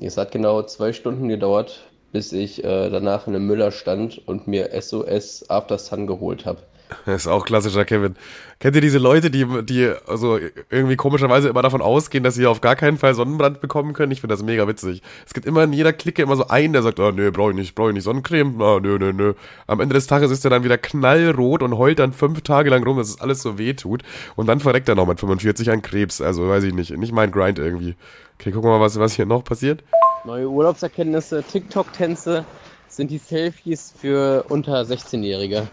Es 0.00 0.16
hat 0.16 0.32
genau 0.32 0.62
zwei 0.62 0.92
Stunden 0.92 1.28
gedauert, 1.28 1.84
bis 2.12 2.32
ich 2.32 2.62
äh, 2.62 2.90
danach 2.90 3.26
in 3.26 3.34
einem 3.34 3.46
Müller 3.46 3.72
stand 3.72 4.26
und 4.26 4.46
mir 4.46 4.70
SOS 4.80 5.48
After 5.50 5.78
Sun 5.78 6.06
geholt 6.06 6.46
habe. 6.46 6.62
Das 7.06 7.22
ist 7.22 7.26
auch 7.26 7.44
klassischer 7.44 7.84
Kevin. 7.84 8.16
Kennt 8.60 8.76
ihr 8.76 8.82
diese 8.82 8.98
Leute, 8.98 9.30
die, 9.30 9.46
die 9.64 9.90
also 10.06 10.38
irgendwie 10.70 10.96
komischerweise 10.96 11.48
immer 11.48 11.62
davon 11.62 11.82
ausgehen, 11.82 12.24
dass 12.24 12.34
sie 12.34 12.46
auf 12.46 12.60
gar 12.60 12.76
keinen 12.76 12.98
Fall 12.98 13.14
Sonnenbrand 13.14 13.60
bekommen 13.60 13.94
können? 13.94 14.12
Ich 14.12 14.20
finde 14.20 14.34
das 14.34 14.42
mega 14.42 14.68
witzig. 14.68 15.02
Es 15.26 15.34
gibt 15.34 15.46
immer 15.46 15.64
in 15.64 15.72
jeder 15.72 15.92
Clique 15.92 16.22
immer 16.22 16.36
so 16.36 16.48
einen, 16.48 16.72
der 16.72 16.82
sagt, 16.82 17.00
oh, 17.00 17.10
nö, 17.10 17.30
brauche 17.30 17.50
ich 17.50 17.56
nicht, 17.56 17.74
brauche 17.74 17.88
ich 17.90 17.94
nicht 17.94 18.04
Sonnencreme, 18.04 18.60
ah, 18.60 18.80
nö, 18.80 18.98
nö, 18.98 19.12
nö. 19.12 19.34
Am 19.66 19.80
Ende 19.80 19.94
des 19.94 20.06
Tages 20.06 20.30
ist 20.30 20.44
er 20.44 20.50
dann 20.50 20.64
wieder 20.64 20.78
knallrot 20.78 21.62
und 21.62 21.76
heult 21.76 21.98
dann 21.98 22.12
fünf 22.12 22.42
Tage 22.42 22.70
lang 22.70 22.84
rum, 22.84 22.98
dass 22.98 23.08
es 23.08 23.20
alles 23.20 23.42
so 23.42 23.58
weh 23.58 23.74
tut. 23.74 24.02
Und 24.36 24.46
dann 24.46 24.60
verreckt 24.60 24.88
er 24.88 24.94
noch 24.94 25.06
mit 25.06 25.20
45 25.20 25.70
an 25.70 25.82
Krebs. 25.82 26.20
Also 26.20 26.48
weiß 26.48 26.64
ich 26.64 26.74
nicht, 26.74 26.96
nicht 26.96 27.12
mein 27.12 27.30
Grind 27.30 27.58
irgendwie. 27.58 27.96
Okay, 28.38 28.50
gucken 28.52 28.70
wir 28.70 28.78
mal, 28.78 28.84
was, 28.84 28.98
was 28.98 29.14
hier 29.14 29.26
noch 29.26 29.44
passiert. 29.44 29.82
Neue 30.24 30.48
Urlaubserkenntnisse, 30.48 31.42
TikTok-Tänze 31.42 32.44
sind 32.88 33.10
die 33.10 33.18
Selfies 33.18 33.92
für 33.98 34.44
unter 34.48 34.80
16-Jährige. 34.82 35.68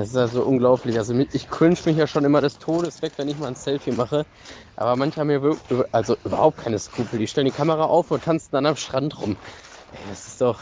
Das 0.00 0.08
ist 0.08 0.16
also 0.16 0.42
unglaublich. 0.44 0.96
Also 0.96 1.14
ich 1.14 1.50
cringe 1.50 1.76
mich 1.84 1.98
ja 1.98 2.06
schon 2.06 2.24
immer 2.24 2.40
des 2.40 2.56
Todes 2.58 3.02
weg, 3.02 3.12
wenn 3.18 3.28
ich 3.28 3.38
mal 3.38 3.48
ein 3.48 3.54
Selfie 3.54 3.92
mache. 3.92 4.24
Aber 4.76 4.96
manche 4.96 5.20
haben 5.20 5.30
ja 5.30 5.42
wirklich, 5.42 5.84
also 5.92 6.16
überhaupt 6.24 6.56
keine 6.56 6.78
Skrupel. 6.78 7.18
Die 7.18 7.26
stellen 7.26 7.44
die 7.44 7.52
Kamera 7.52 7.84
auf 7.84 8.10
und 8.10 8.24
tanzen 8.24 8.48
dann 8.52 8.64
am 8.64 8.76
Strand 8.76 9.20
rum. 9.20 9.36
Das 10.08 10.26
ist 10.26 10.40
doch. 10.40 10.58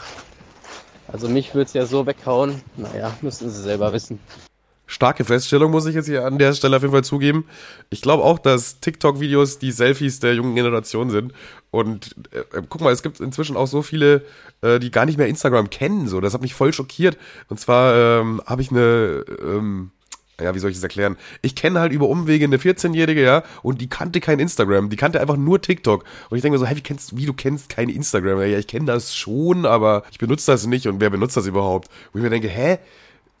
Also 1.07 1.29
mich 1.29 1.55
würde 1.55 1.67
es 1.67 1.73
ja 1.73 1.85
so 1.85 2.05
weghauen. 2.05 2.61
Naja, 2.75 3.13
müssen 3.21 3.49
sie 3.49 3.61
selber 3.61 3.93
wissen. 3.93 4.19
Starke 4.87 5.23
Feststellung 5.23 5.71
muss 5.71 5.85
ich 5.85 5.95
jetzt 5.95 6.07
hier 6.07 6.25
an 6.25 6.37
der 6.37 6.51
Stelle 6.53 6.75
auf 6.75 6.81
jeden 6.81 6.91
Fall 6.91 7.05
zugeben. 7.05 7.45
Ich 7.89 8.01
glaube 8.01 8.23
auch, 8.23 8.39
dass 8.39 8.81
TikTok-Videos 8.81 9.59
die 9.59 9.71
Selfies 9.71 10.19
der 10.19 10.33
jungen 10.33 10.55
Generation 10.55 11.11
sind. 11.11 11.31
Und 11.71 12.15
äh, 12.31 12.61
guck 12.67 12.81
mal, 12.81 12.91
es 12.91 13.03
gibt 13.03 13.19
inzwischen 13.19 13.55
auch 13.55 13.67
so 13.67 13.81
viele, 13.81 14.23
äh, 14.61 14.79
die 14.79 14.91
gar 14.91 15.05
nicht 15.05 15.17
mehr 15.17 15.27
Instagram 15.27 15.69
kennen. 15.69 16.07
So, 16.07 16.19
das 16.19 16.33
hat 16.33 16.41
mich 16.41 16.53
voll 16.53 16.73
schockiert. 16.73 17.17
Und 17.47 17.59
zwar 17.59 18.21
ähm, 18.21 18.41
habe 18.45 18.61
ich 18.61 18.71
eine, 18.71 19.23
ähm, 19.41 19.91
ja, 20.41 20.55
wie 20.55 20.59
soll 20.59 20.71
ich 20.71 20.77
das 20.77 20.83
erklären? 20.83 21.17
Ich 21.41 21.55
kenne 21.55 21.79
halt 21.79 21.91
über 21.91 22.07
Umwege 22.07 22.45
eine 22.45 22.57
14-Jährige, 22.57 23.21
ja, 23.21 23.43
und 23.61 23.81
die 23.81 23.89
kannte 23.89 24.19
kein 24.19 24.39
Instagram, 24.39 24.89
die 24.89 24.95
kannte 24.95 25.21
einfach 25.21 25.37
nur 25.37 25.61
TikTok. 25.61 26.05
Und 26.29 26.37
ich 26.37 26.41
denke 26.41 26.55
mir 26.55 26.59
so, 26.59 26.65
hey, 26.65 26.77
wie 26.77 26.81
kennst, 26.81 27.15
wie 27.17 27.25
du 27.25 27.33
kennst 27.33 27.69
kein 27.69 27.89
Instagram? 27.89 28.39
Ja, 28.41 28.57
ich 28.57 28.67
kenne 28.67 28.85
das 28.85 29.15
schon, 29.15 29.65
aber 29.65 30.03
ich 30.11 30.17
benutze 30.17 30.51
das 30.51 30.65
nicht 30.65 30.87
und 30.87 31.01
wer 31.01 31.09
benutzt 31.09 31.37
das 31.37 31.45
überhaupt? 31.45 31.89
Wo 32.11 32.19
ich 32.19 32.23
mir 32.23 32.29
denke, 32.29 32.47
hä? 32.47 32.79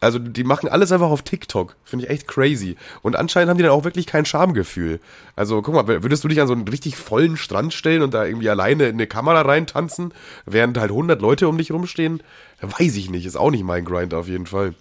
Also 0.01 0.17
die 0.17 0.43
machen 0.43 0.69
alles 0.69 0.91
einfach 0.91 1.09
auf 1.09 1.23
TikTok. 1.23 1.75
Finde 1.83 2.05
ich 2.05 2.11
echt 2.11 2.27
crazy. 2.27 2.77
Und 3.01 3.15
anscheinend 3.17 3.49
haben 3.49 3.57
die 3.57 3.63
dann 3.63 3.73
auch 3.73 3.83
wirklich 3.83 4.05
kein 4.05 4.25
Schamgefühl. 4.25 4.99
Also 5.35 5.61
guck 5.61 5.73
mal, 5.73 5.87
würdest 5.87 6.23
du 6.23 6.27
dich 6.29 6.39
an 6.39 6.47
so 6.47 6.53
einen 6.53 6.67
richtig 6.67 6.95
vollen 6.95 7.35
Strand 7.35 7.73
stellen 7.73 8.01
und 8.01 8.13
da 8.13 8.25
irgendwie 8.25 8.49
alleine 8.49 8.87
in 8.87 8.95
eine 8.95 9.07
Kamera 9.07 9.41
reintanzen, 9.41 10.13
während 10.45 10.77
halt 10.77 10.91
100 10.91 11.21
Leute 11.21 11.49
um 11.49 11.57
dich 11.57 11.71
rumstehen? 11.71 12.23
Weiß 12.61 12.95
ich 12.95 13.09
nicht. 13.09 13.25
Ist 13.25 13.35
auch 13.35 13.51
nicht 13.51 13.63
mein 13.63 13.83
Grind 13.83 14.13
auf 14.13 14.27
jeden 14.27 14.45
Fall. 14.45 14.73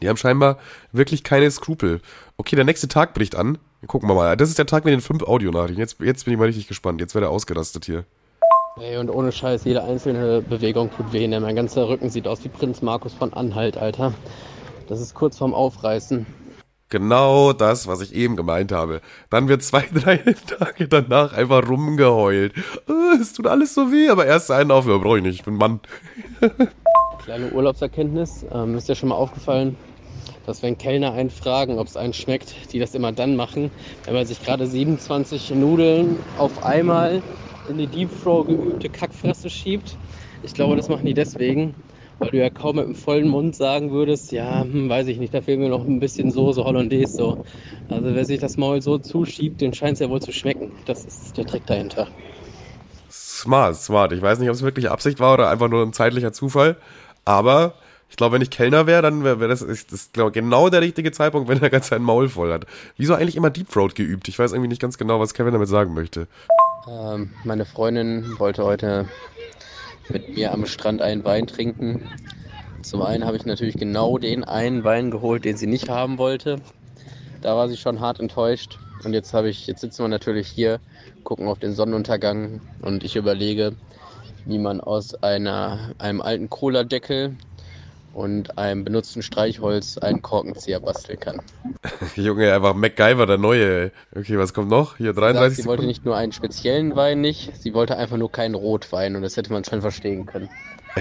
Die 0.00 0.08
haben 0.08 0.16
scheinbar 0.16 0.58
wirklich 0.92 1.22
keine 1.22 1.50
Skrupel. 1.50 2.00
Okay, 2.38 2.56
der 2.56 2.64
nächste 2.64 2.88
Tag 2.88 3.12
bricht 3.12 3.36
an. 3.36 3.58
Gucken 3.86 4.08
wir 4.08 4.14
mal. 4.14 4.36
Das 4.36 4.48
ist 4.48 4.58
der 4.58 4.66
Tag 4.66 4.84
mit 4.84 4.92
den 4.92 5.00
fünf 5.00 5.22
Audionachrichten. 5.22 5.78
Jetzt, 5.78 6.00
jetzt 6.00 6.24
bin 6.24 6.32
ich 6.32 6.38
mal 6.38 6.46
richtig 6.46 6.66
gespannt. 6.66 7.00
Jetzt 7.00 7.14
wird 7.14 7.24
er 7.24 7.30
ausgerastet 7.30 7.84
hier. 7.84 8.04
Ey, 8.78 8.98
und 8.98 9.08
ohne 9.08 9.32
Scheiß, 9.32 9.64
jede 9.64 9.84
einzelne 9.84 10.42
Bewegung 10.42 10.90
tut 10.94 11.10
weh. 11.14 11.26
Ne? 11.26 11.40
Mein 11.40 11.56
ganzer 11.56 11.88
Rücken 11.88 12.10
sieht 12.10 12.28
aus 12.28 12.44
wie 12.44 12.50
Prinz 12.50 12.82
Markus 12.82 13.14
von 13.14 13.32
Anhalt, 13.32 13.78
Alter. 13.78 14.12
Das 14.86 15.00
ist 15.00 15.14
kurz 15.14 15.38
vorm 15.38 15.54
Aufreißen. 15.54 16.26
Genau 16.90 17.54
das, 17.54 17.86
was 17.86 18.02
ich 18.02 18.14
eben 18.14 18.36
gemeint 18.36 18.72
habe. 18.72 19.00
Dann 19.30 19.48
wird 19.48 19.62
zwei, 19.62 19.86
drei 19.94 20.18
Tage 20.18 20.88
danach 20.88 21.32
einfach 21.32 21.66
rumgeheult. 21.66 22.52
Äh, 22.86 23.18
es 23.18 23.32
tut 23.32 23.46
alles 23.46 23.72
so 23.72 23.90
weh, 23.90 24.10
aber 24.10 24.26
erst 24.26 24.50
einen 24.50 24.70
auf, 24.70 24.86
ja, 24.86 24.98
brauche 24.98 25.16
ich 25.16 25.24
nicht, 25.24 25.36
ich 25.36 25.44
bin 25.44 25.54
Mann. 25.54 25.80
Kleine 27.24 27.52
Urlaubserkenntnis. 27.52 28.44
Ähm, 28.52 28.76
ist 28.76 28.90
ja 28.90 28.94
schon 28.94 29.08
mal 29.08 29.14
aufgefallen, 29.14 29.76
dass 30.44 30.62
wenn 30.62 30.76
Kellner 30.76 31.12
einen 31.12 31.30
fragen, 31.30 31.78
ob 31.78 31.86
es 31.86 31.96
einen 31.96 32.12
schmeckt, 32.12 32.74
die 32.74 32.78
das 32.78 32.94
immer 32.94 33.12
dann 33.12 33.36
machen, 33.36 33.70
wenn 34.04 34.12
man 34.12 34.26
sich 34.26 34.44
gerade 34.44 34.66
27 34.66 35.54
Nudeln 35.54 36.18
auf 36.36 36.62
einmal 36.62 37.22
in 37.68 37.78
die 37.78 37.86
Deep 37.86 38.10
Throw 38.22 38.46
geübte 38.46 38.88
Kackfresse 38.88 39.50
schiebt. 39.50 39.96
Ich 40.42 40.54
glaube, 40.54 40.76
das 40.76 40.88
machen 40.88 41.06
die 41.06 41.14
deswegen, 41.14 41.74
weil 42.18 42.30
du 42.30 42.38
ja 42.38 42.50
kaum 42.50 42.76
mit 42.76 42.84
einem 42.84 42.94
vollen 42.94 43.28
Mund 43.28 43.56
sagen 43.56 43.90
würdest, 43.90 44.32
ja, 44.32 44.62
hm, 44.62 44.88
weiß 44.88 45.08
ich 45.08 45.18
nicht, 45.18 45.34
da 45.34 45.40
fehlt 45.40 45.58
mir 45.58 45.68
noch 45.68 45.84
ein 45.84 46.00
bisschen 46.00 46.30
Soße 46.30 46.64
Hollandaise 46.64 47.12
so. 47.16 47.44
Also 47.88 48.14
wer 48.14 48.24
sich 48.24 48.40
das 48.40 48.56
Maul 48.56 48.82
so 48.82 48.98
zuschiebt, 48.98 49.60
den 49.60 49.74
scheint 49.74 49.94
es 49.94 50.00
ja 50.00 50.10
wohl 50.10 50.20
zu 50.20 50.32
schmecken. 50.32 50.72
Das 50.86 51.04
ist 51.04 51.36
der 51.36 51.46
Trick 51.46 51.66
dahinter. 51.66 52.08
Smart, 53.10 53.76
smart. 53.76 54.12
Ich 54.12 54.22
weiß 54.22 54.38
nicht, 54.38 54.48
ob 54.48 54.54
es 54.54 54.62
wirklich 54.62 54.90
Absicht 54.90 55.20
war 55.20 55.34
oder 55.34 55.50
einfach 55.50 55.68
nur 55.68 55.82
ein 55.82 55.92
zeitlicher 55.92 56.32
Zufall. 56.32 56.76
Aber 57.24 57.74
ich 58.08 58.16
glaube, 58.16 58.34
wenn 58.34 58.42
ich 58.42 58.50
Kellner 58.50 58.86
wäre, 58.86 59.02
dann 59.02 59.24
wäre 59.24 59.40
wär 59.40 59.48
das, 59.48 59.62
ist, 59.62 59.92
das 59.92 60.10
glaub, 60.12 60.32
genau 60.32 60.68
der 60.68 60.80
richtige 60.80 61.12
Zeitpunkt, 61.12 61.48
wenn 61.50 61.60
er 61.60 61.70
ganz 61.70 61.88
sein 61.88 62.02
Maul 62.02 62.28
voll 62.28 62.52
hat. 62.52 62.66
Wieso 62.96 63.14
eigentlich 63.14 63.36
immer 63.36 63.50
Deep 63.50 63.68
Throat 63.70 63.94
geübt? 63.94 64.28
Ich 64.28 64.38
weiß 64.38 64.52
irgendwie 64.52 64.68
nicht 64.68 64.80
ganz 64.80 64.98
genau, 64.98 65.20
was 65.20 65.34
Kevin 65.34 65.52
damit 65.52 65.68
sagen 65.68 65.94
möchte. 65.94 66.28
Ähm, 66.86 67.30
meine 67.42 67.64
Freundin 67.64 68.38
wollte 68.38 68.64
heute 68.64 69.08
mit 70.08 70.28
mir 70.28 70.52
am 70.52 70.66
Strand 70.66 71.02
einen 71.02 71.24
Wein 71.24 71.46
trinken. 71.46 72.08
Zum 72.82 73.02
einen 73.02 73.24
habe 73.24 73.36
ich 73.36 73.44
natürlich 73.44 73.76
genau 73.76 74.18
den 74.18 74.44
einen 74.44 74.84
Wein 74.84 75.10
geholt, 75.10 75.44
den 75.44 75.56
sie 75.56 75.66
nicht 75.66 75.88
haben 75.88 76.18
wollte. 76.18 76.60
Da 77.40 77.56
war 77.56 77.68
sie 77.68 77.76
schon 77.76 78.00
hart 78.00 78.20
enttäuscht. 78.20 78.78
Und 79.04 79.14
jetzt 79.14 79.34
habe 79.34 79.48
ich, 79.48 79.66
jetzt 79.66 79.80
sitzen 79.80 80.04
wir 80.04 80.08
natürlich 80.08 80.48
hier, 80.48 80.80
gucken 81.24 81.48
auf 81.48 81.58
den 81.58 81.74
Sonnenuntergang 81.74 82.62
und 82.82 83.02
ich 83.02 83.16
überlege, 83.16 83.76
wie 84.44 84.58
man 84.58 84.80
aus 84.80 85.14
einer, 85.14 85.92
einem 85.98 86.20
alten 86.20 86.48
Cola-Deckel 86.48 87.36
und 88.16 88.56
einem 88.56 88.82
benutzten 88.82 89.20
Streichholz 89.22 89.98
einen 89.98 90.22
Korkenzieher 90.22 90.80
basteln 90.80 91.20
kann. 91.20 91.42
Junge, 92.16 92.54
einfach 92.54 92.74
MacGyver, 92.74 93.26
der 93.26 93.36
Neue. 93.36 93.92
Okay, 94.16 94.38
was 94.38 94.54
kommt 94.54 94.70
noch? 94.70 94.96
Hier 94.96 95.12
33 95.12 95.34
Sagt, 95.34 95.50
sie 95.50 95.56
Sekunden. 95.56 95.68
wollte 95.68 95.86
nicht 95.86 96.04
nur 96.06 96.16
einen 96.16 96.32
speziellen 96.32 96.96
Wein 96.96 97.20
nicht, 97.20 97.54
sie 97.60 97.74
wollte 97.74 97.98
einfach 97.98 98.16
nur 98.16 98.32
keinen 98.32 98.54
Rotwein 98.54 99.16
und 99.16 99.22
das 99.22 99.36
hätte 99.36 99.52
man 99.52 99.64
schon 99.64 99.82
verstehen 99.82 100.24
können. 100.24 100.48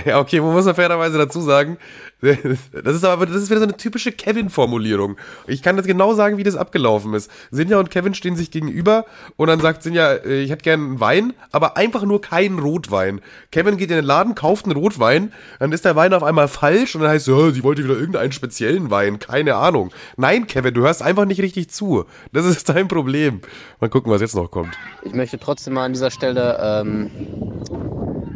Ja, 0.04 0.20
okay, 0.20 0.42
man 0.42 0.52
muss 0.52 0.66
man 0.66 0.76
fairerweise 0.76 1.18
dazu 1.18 1.40
sagen, 1.40 1.78
das 2.22 2.96
ist 2.96 3.06
aber 3.06 3.26
das 3.26 3.36
ist 3.38 3.50
wieder 3.50 3.60
so 3.60 3.66
eine 3.66 3.78
typische 3.78 4.12
Kevin-Formulierung. 4.12 5.16
Ich 5.48 5.62
kann 5.62 5.78
das 5.78 5.86
genau 5.86 6.14
sagen, 6.14 6.38
wie 6.38 6.44
das 6.44 6.56
abgelaufen 6.56 7.14
ist. 7.14 7.32
Sinja 7.52 7.80
und 7.80 7.92
Kevin 7.92 8.14
stehen 8.14 8.36
sich 8.36 8.52
gegenüber 8.52 9.06
und 9.38 9.48
dann 9.48 9.62
sagt 9.62 9.84
Sinja, 9.84 10.14
äh, 10.14 10.42
ich 10.42 10.52
hätte 10.52 10.64
gern 10.64 10.82
einen 10.82 11.00
Wein, 11.00 11.34
aber 11.52 11.78
einfach 11.78 12.04
nur 12.04 12.20
keinen 12.20 12.60
Rotwein. 12.60 13.22
Kevin 13.52 13.78
geht 13.78 13.90
in 13.90 13.96
den 13.96 14.06
Laden, 14.06 14.36
kauft 14.36 14.66
einen 14.66 14.76
Rotwein, 14.76 15.32
dann 15.60 15.72
ist 15.72 15.86
der 15.86 15.96
Wein 15.96 16.14
auf 16.14 16.24
einmal 16.24 16.48
falsch 16.48 16.96
und 16.96 17.02
dann 17.02 17.12
heißt 17.12 17.28
es, 17.28 17.34
oh, 17.34 17.52
sie 17.52 17.64
wollte 17.64 17.84
wieder 17.84 17.96
irgendeinen 17.96 18.34
speziellen 18.34 18.92
Wein, 18.92 19.20
keine 19.20 19.56
Ahnung. 19.56 19.92
Nein, 20.18 20.48
Kevin, 20.48 20.74
du 20.74 20.82
hörst 20.82 21.02
einfach 21.02 21.26
nicht 21.26 21.42
richtig 21.42 21.70
zu. 21.70 22.06
Das 22.34 22.46
ist 22.46 22.68
dein 22.68 22.88
Problem. 22.88 23.42
Mal 23.80 23.90
gucken, 23.90 24.12
was 24.12 24.22
jetzt 24.22 24.36
noch 24.36 24.52
kommt. 24.52 24.76
Ich 25.04 25.14
möchte 25.14 25.40
trotzdem 25.40 25.76
mal 25.76 25.86
an 25.86 25.94
dieser 25.94 26.12
Stelle 26.12 26.58
ähm, 26.62 27.12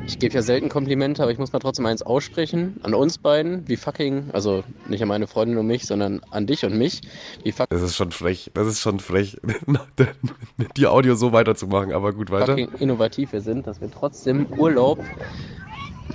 ich 0.06 0.20
gebe 0.20 0.34
ja 0.34 0.42
selten 0.42 0.70
Komplimente, 0.70 1.22
aber 1.22 1.32
ich 1.32 1.38
muss 1.38 1.54
mal 1.54 1.60
trotzdem 1.60 1.86
eins 1.86 2.02
aussprechen. 2.02 2.80
An 2.84 2.94
uns 2.94 3.18
beiden, 3.18 3.68
wie 3.68 3.76
fucking, 3.76 4.32
also 4.34 4.64
nicht 4.88 5.02
an 5.02 5.08
meine 5.08 5.28
Freundin 5.28 5.58
und 5.58 5.68
mich, 5.68 5.86
sondern 5.86 6.22
an 6.32 6.48
dich 6.48 6.66
und 6.66 6.78
mich. 6.78 7.02
Wie 7.44 7.52
fucking. 7.52 7.68
Das 7.70 7.82
ist 7.82 7.96
schon 7.96 8.12
frech, 8.12 8.52
das 8.54 8.68
ist 8.68 8.82
schon 8.82 9.00
frech, 9.00 9.38
die 10.78 10.88
Audio 10.88 11.16
so 11.16 11.32
weiterzumachen, 11.32 11.94
aber 11.94 12.14
gut 12.14 12.32
weiter. 12.32 12.48
Fucking 12.48 12.70
innovativ 12.80 13.34
wir 13.34 13.42
sind, 13.42 13.68
dass 13.68 13.82
wir 13.82 13.92
trotzdem 13.92 14.48
Urlaub 14.58 15.00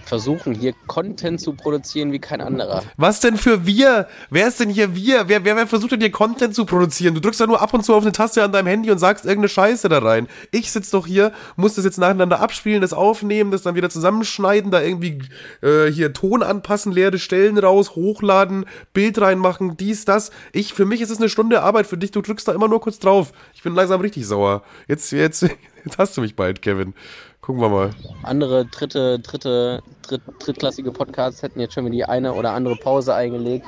versuchen, 0.05 0.55
hier 0.55 0.75
Content 0.87 1.41
zu 1.41 1.53
produzieren 1.53 2.13
wie 2.13 2.19
kein 2.19 2.41
anderer. 2.41 2.83
Was 2.97 3.21
denn 3.21 3.37
für 3.37 3.67
wir? 3.67 4.09
Wer 4.31 4.49
ist 4.49 4.61
denn 4.61 4.71
hier 4.71 4.95
wir? 4.95 5.29
Wer, 5.29 5.45
wer, 5.45 5.57
wer 5.57 5.67
versucht 5.67 5.93
denn 5.93 6.01
hier 6.01 6.11
Content 6.11 6.55
zu 6.55 6.65
produzieren? 6.65 7.15
Du 7.15 7.21
drückst 7.21 7.41
ja 7.41 7.47
nur 7.47 7.61
ab 7.61 7.73
und 7.75 7.85
zu 7.85 7.95
auf 7.95 8.03
eine 8.03 8.13
Taste 8.13 8.43
an 8.43 8.53
deinem 8.53 8.67
Handy 8.67 8.91
und 8.91 8.99
sagst 8.99 9.25
irgendeine 9.25 9.49
Scheiße 9.49 9.89
da 9.89 9.99
rein. 9.99 10.29
Ich 10.51 10.71
sitze 10.71 10.93
doch 10.93 11.07
hier, 11.07 11.33
muss 11.57 11.75
das 11.75 11.85
jetzt 11.85 11.99
nacheinander 11.99 12.41
abspielen, 12.41 12.81
das 12.81 12.93
aufnehmen, 12.93 13.51
das 13.51 13.63
dann 13.63 13.75
wieder 13.75 13.91
zusammenschneiden, 13.91 14.71
da 14.71 14.81
irgendwie 14.81 15.23
äh, 15.63 15.87
hier 15.91 16.13
Ton 16.13 16.43
anpassen, 16.43 16.93
leere 16.93 17.19
Stellen 17.19 17.59
raus, 17.59 17.95
hochladen, 17.95 18.67
Bild 18.93 19.21
reinmachen, 19.21 19.77
dies, 19.77 20.05
das. 20.05 20.31
Ich, 20.53 20.75
für 20.75 20.85
mich 20.85 21.01
ist 21.01 21.11
es 21.11 21.19
eine 21.19 21.29
Stunde 21.29 21.63
Arbeit, 21.63 21.87
für 21.87 21.99
dich, 21.99 22.11
du 22.11 22.21
drückst 22.21 22.49
da 22.49 22.53
immer 22.53 22.69
nur 22.69 22.81
kurz 22.81 22.99
drauf. 22.99 23.33
Ich 23.55 23.63
bin 23.63 23.75
langsam 23.75 24.01
richtig 24.01 24.27
sauer. 24.27 24.63
Jetzt, 24.89 25.13
jetzt, 25.13 25.47
jetzt 25.85 25.99
hast 25.99 26.17
du 26.17 26.21
mich 26.21 26.37
bald, 26.37 26.63
Kevin. 26.63 26.95
Gucken 27.41 27.61
wir 27.61 27.69
mal. 27.69 27.91
Andere 28.23 28.65
dritte, 28.65 29.19
dritte, 29.19 29.83
dritt, 30.03 30.23
drittklassige 30.39 30.91
Podcasts 30.93 31.43
hätten 31.43 31.61
jetzt 31.61 31.75
schon 31.75 31.85
wieder 31.85 31.95
die 31.95 32.05
eine 32.05 32.33
oder 32.33 32.53
andere 32.53 32.77
Pause 32.77 33.15
eingelegt. 33.15 33.67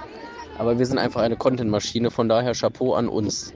Aber 0.58 0.78
wir 0.78 0.86
sind 0.86 0.98
einfach 0.98 1.20
eine 1.20 1.36
Content-Maschine, 1.36 2.10
von 2.10 2.28
daher 2.28 2.54
Chapeau 2.54 2.94
an 2.94 3.08
uns. 3.08 3.52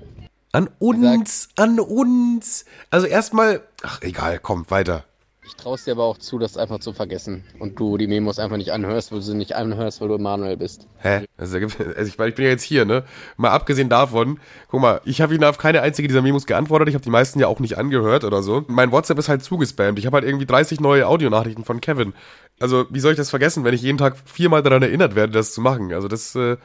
An 0.52 0.68
uns, 0.78 1.48
an 1.56 1.80
uns. 1.80 2.64
Also 2.90 3.06
erstmal, 3.06 3.62
ach 3.82 4.02
egal, 4.02 4.38
komm, 4.40 4.68
weiter. 4.68 5.04
Ich 5.50 5.56
traue 5.56 5.76
dir 5.84 5.90
aber 5.90 6.04
auch 6.04 6.16
zu, 6.16 6.38
das 6.38 6.56
einfach 6.56 6.78
zu 6.78 6.92
vergessen. 6.92 7.42
Und 7.58 7.78
du 7.80 7.98
die 7.98 8.06
Memos 8.06 8.38
einfach 8.38 8.56
nicht 8.56 8.70
anhörst, 8.70 9.10
weil 9.10 9.18
du 9.18 9.24
sie 9.24 9.34
nicht 9.34 9.56
anhörst, 9.56 10.00
weil 10.00 10.06
du 10.06 10.16
Manuel 10.16 10.56
bist. 10.56 10.86
Hä? 10.98 11.26
Also, 11.36 11.58
also 11.58 11.74
ich, 12.02 12.18
ich 12.18 12.34
bin 12.36 12.44
ja 12.44 12.50
jetzt 12.50 12.62
hier, 12.62 12.84
ne? 12.84 13.02
Mal 13.36 13.50
abgesehen 13.50 13.88
davon, 13.88 14.38
guck 14.68 14.80
mal, 14.80 15.00
ich 15.04 15.20
habe 15.20 15.34
ihn 15.34 15.42
auf 15.42 15.58
keine 15.58 15.82
einzige 15.82 16.06
dieser 16.06 16.22
Memos 16.22 16.46
geantwortet. 16.46 16.88
Ich 16.88 16.94
habe 16.94 17.02
die 17.02 17.10
meisten 17.10 17.40
ja 17.40 17.48
auch 17.48 17.58
nicht 17.58 17.78
angehört 17.78 18.22
oder 18.22 18.44
so. 18.44 18.64
Mein 18.68 18.92
WhatsApp 18.92 19.18
ist 19.18 19.28
halt 19.28 19.42
zugespammt. 19.42 19.98
Ich 19.98 20.06
habe 20.06 20.18
halt 20.18 20.24
irgendwie 20.24 20.46
30 20.46 20.78
neue 20.78 21.08
Audionachrichten 21.08 21.64
von 21.64 21.80
Kevin. 21.80 22.14
Also, 22.60 22.86
wie 22.88 23.00
soll 23.00 23.10
ich 23.10 23.18
das 23.18 23.30
vergessen, 23.30 23.64
wenn 23.64 23.74
ich 23.74 23.82
jeden 23.82 23.98
Tag 23.98 24.16
viermal 24.24 24.62
daran 24.62 24.84
erinnert 24.84 25.16
werde, 25.16 25.32
das 25.32 25.52
zu 25.52 25.60
machen? 25.60 25.92
Also, 25.92 26.06
das, 26.06 26.36
äh, 26.36 26.58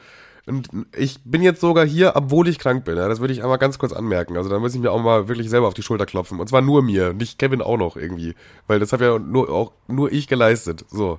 und 0.46 0.68
ich 0.96 1.18
bin 1.24 1.42
jetzt 1.42 1.60
sogar 1.60 1.84
hier, 1.84 2.12
obwohl 2.14 2.46
ich 2.46 2.60
krank 2.60 2.84
bin. 2.84 2.96
Ja, 2.96 3.08
das 3.08 3.18
würde 3.18 3.32
ich 3.32 3.42
einmal 3.42 3.58
ganz 3.58 3.78
kurz 3.78 3.92
anmerken. 3.92 4.36
Also 4.36 4.48
da 4.48 4.60
muss 4.60 4.74
ich 4.74 4.80
mir 4.80 4.92
auch 4.92 5.02
mal 5.02 5.26
wirklich 5.26 5.50
selber 5.50 5.66
auf 5.66 5.74
die 5.74 5.82
Schulter 5.82 6.06
klopfen. 6.06 6.38
Und 6.38 6.48
zwar 6.48 6.62
nur 6.62 6.82
mir, 6.82 7.12
nicht 7.12 7.40
Kevin 7.40 7.60
auch 7.60 7.76
noch 7.76 7.96
irgendwie. 7.96 8.34
Weil 8.68 8.78
das 8.78 8.92
habe 8.92 9.04
ja 9.04 9.18
nur, 9.18 9.50
auch 9.50 9.72
nur 9.88 10.12
ich 10.12 10.28
geleistet. 10.28 10.84
So. 10.88 11.18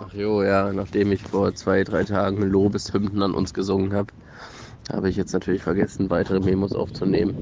Ach 0.00 0.12
jo, 0.12 0.42
ja, 0.42 0.72
nachdem 0.72 1.12
ich 1.12 1.22
vor 1.22 1.54
zwei, 1.54 1.84
drei 1.84 2.02
Tagen 2.02 2.42
Lobeshymnen 2.42 3.22
an 3.22 3.34
uns 3.34 3.54
gesungen 3.54 3.92
habe, 3.92 4.12
habe 4.88 5.08
ich 5.08 5.16
jetzt 5.16 5.32
natürlich 5.32 5.62
vergessen, 5.62 6.10
weitere 6.10 6.40
Memos 6.40 6.72
aufzunehmen. 6.72 7.36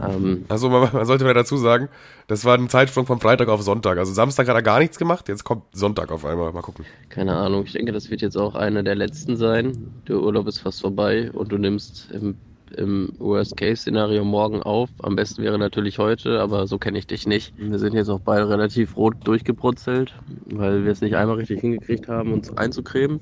Ähm, 0.00 0.44
also 0.48 0.68
man, 0.68 0.88
man, 0.92 1.06
sollte 1.06 1.24
mal 1.24 1.34
dazu 1.34 1.56
sagen, 1.56 1.88
das 2.26 2.44
war 2.44 2.56
ein 2.56 2.68
Zeitsprung 2.68 3.06
von 3.06 3.20
Freitag 3.20 3.48
auf 3.48 3.62
Sonntag. 3.62 3.98
Also 3.98 4.12
Samstag 4.12 4.48
hat 4.48 4.54
er 4.54 4.62
gar 4.62 4.78
nichts 4.78 4.98
gemacht, 4.98 5.28
jetzt 5.28 5.44
kommt 5.44 5.64
Sonntag 5.72 6.12
auf 6.12 6.24
einmal. 6.24 6.52
Mal 6.52 6.62
gucken. 6.62 6.84
Keine 7.08 7.34
Ahnung, 7.34 7.64
ich 7.64 7.72
denke, 7.72 7.92
das 7.92 8.10
wird 8.10 8.20
jetzt 8.20 8.36
auch 8.36 8.54
einer 8.54 8.82
der 8.82 8.94
letzten 8.94 9.36
sein. 9.36 9.92
Der 10.06 10.20
Urlaub 10.20 10.46
ist 10.46 10.58
fast 10.58 10.80
vorbei 10.80 11.30
und 11.32 11.50
du 11.50 11.58
nimmst 11.58 12.10
im, 12.12 12.36
im 12.76 13.12
Worst-Case-Szenario 13.18 14.24
morgen 14.24 14.62
auf. 14.62 14.90
Am 15.02 15.16
besten 15.16 15.42
wäre 15.42 15.58
natürlich 15.58 15.98
heute, 15.98 16.40
aber 16.40 16.66
so 16.66 16.78
kenne 16.78 16.98
ich 16.98 17.06
dich 17.06 17.26
nicht. 17.26 17.54
Wir 17.56 17.78
sind 17.78 17.94
jetzt 17.94 18.08
auch 18.08 18.20
beide 18.20 18.48
relativ 18.48 18.96
rot 18.96 19.16
durchgebrutzelt, 19.24 20.14
weil 20.46 20.84
wir 20.84 20.92
es 20.92 21.00
nicht 21.00 21.16
einmal 21.16 21.36
richtig 21.36 21.60
hingekriegt 21.60 22.08
haben, 22.08 22.32
uns 22.32 22.56
einzucremen. 22.56 23.20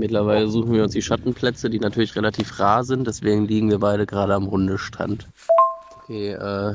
Mittlerweile 0.00 0.48
suchen 0.48 0.72
wir 0.72 0.82
uns 0.82 0.92
die 0.92 1.02
Schattenplätze, 1.02 1.68
die 1.68 1.78
natürlich 1.78 2.16
relativ 2.16 2.58
rar 2.58 2.84
sind, 2.84 3.06
deswegen 3.06 3.46
liegen 3.46 3.68
wir 3.68 3.80
beide 3.80 4.06
gerade 4.06 4.34
am 4.34 4.50
Hundestrand. 4.50 5.28
Okay, 6.02 6.30
äh, 6.30 6.74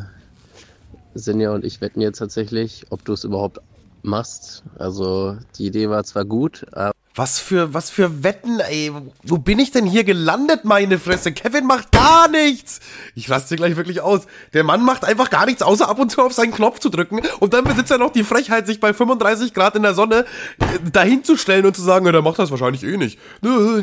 Sinja 1.16 1.52
und 1.52 1.66
ich 1.66 1.82
wetten 1.82 2.02
jetzt 2.02 2.20
tatsächlich, 2.20 2.86
ob 2.92 3.04
du 3.04 3.14
es 3.14 3.24
überhaupt 3.24 3.60
machst. 4.04 4.64
Also 4.78 5.38
die 5.58 5.66
Idee 5.66 5.90
war 5.90 6.04
zwar 6.04 6.24
gut, 6.24 6.68
aber 6.72 6.94
was 7.16 7.40
für, 7.40 7.74
was 7.74 7.90
für 7.90 8.24
Wetten, 8.24 8.60
ey. 8.60 8.92
Wo 9.24 9.38
bin 9.38 9.58
ich 9.58 9.72
denn 9.72 9.86
hier 9.86 10.04
gelandet, 10.04 10.66
meine 10.66 11.00
Fresse? 11.00 11.32
Kevin 11.32 11.66
macht 11.66 11.94
gar 11.94 12.28
nichts. 12.28 12.82
Ich 13.16 13.30
raste 13.30 13.56
gleich 13.56 13.78
wirklich 13.78 14.02
aus. 14.02 14.28
Der 14.54 14.66
Mann 14.66 14.84
macht 14.84 15.06
einfach 15.06 15.30
gar 15.30 15.46
nichts, 15.46 15.62
außer 15.62 15.88
ab 15.88 15.98
und 15.98 16.12
zu 16.12 16.22
auf 16.22 16.34
seinen 16.34 16.52
Knopf 16.54 16.80
zu 16.80 16.90
drücken. 16.90 17.22
Und 17.40 17.54
dann 17.54 17.64
besitzt 17.64 17.90
er 17.90 18.00
noch 18.00 18.12
die 18.12 18.26
Frechheit, 18.26 18.68
sich 18.68 18.82
bei 18.82 18.94
35 18.94 19.54
Grad 19.54 19.76
in 19.76 19.84
der 19.84 19.94
Sonne 19.94 20.26
äh, 20.60 20.90
dahin 20.92 21.24
zu 21.24 21.38
stellen 21.38 21.66
und 21.66 21.74
zu 21.74 21.82
sagen, 21.82 22.06
ja, 22.06 22.12
der 22.12 22.22
macht 22.22 22.38
das 22.38 22.52
wahrscheinlich 22.52 22.84
eh 22.84 22.98
nicht. 22.98 23.18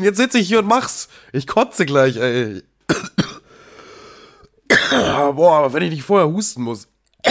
Jetzt 0.01 0.17
sitze 0.17 0.37
ich 0.37 0.47
hier 0.47 0.59
und 0.59 0.67
mach's. 0.67 1.09
Ich 1.31 1.47
kotze 1.47 1.87
gleich, 1.87 2.17
ey. 2.17 2.61
Boah, 4.89 5.73
wenn 5.73 5.81
ich 5.81 5.89
nicht 5.89 6.03
vorher 6.03 6.29
husten 6.29 6.61
muss. 6.63 6.87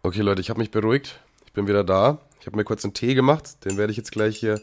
Okay, 0.00 0.20
Leute, 0.20 0.40
ich 0.40 0.48
habe 0.48 0.60
mich 0.60 0.70
beruhigt. 0.70 1.18
Ich 1.44 1.52
bin 1.52 1.66
wieder 1.66 1.82
da. 1.82 2.18
Ich 2.40 2.46
habe 2.46 2.56
mir 2.56 2.64
kurz 2.64 2.84
einen 2.84 2.94
Tee 2.94 3.14
gemacht. 3.14 3.64
Den 3.64 3.76
werde 3.76 3.90
ich 3.90 3.96
jetzt 3.96 4.12
gleich 4.12 4.38
hier 4.38 4.60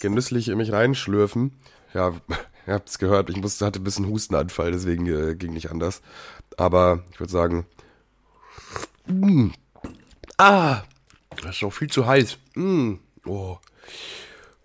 genüsslich 0.00 0.48
in 0.48 0.58
mich 0.58 0.72
reinschlürfen. 0.72 1.52
Ja, 1.94 2.12
ihr 2.66 2.74
habt 2.74 2.88
es 2.88 2.98
gehört. 2.98 3.30
Ich 3.30 3.36
musste, 3.36 3.66
hatte 3.66 3.80
ein 3.80 3.84
bisschen 3.84 4.08
Hustenanfall, 4.08 4.72
deswegen 4.72 5.06
äh, 5.06 5.34
ging 5.34 5.52
nicht 5.52 5.70
anders. 5.70 6.02
Aber 6.56 7.04
ich 7.12 7.20
würde 7.20 7.32
sagen. 7.32 7.66
Mm, 9.06 9.50
ah, 10.38 10.82
das 11.42 11.56
ist 11.56 11.62
noch 11.62 11.72
viel 11.72 11.90
zu 11.90 12.06
heiß. 12.06 12.38
Mm, 12.54 12.94
oh. 13.24 13.58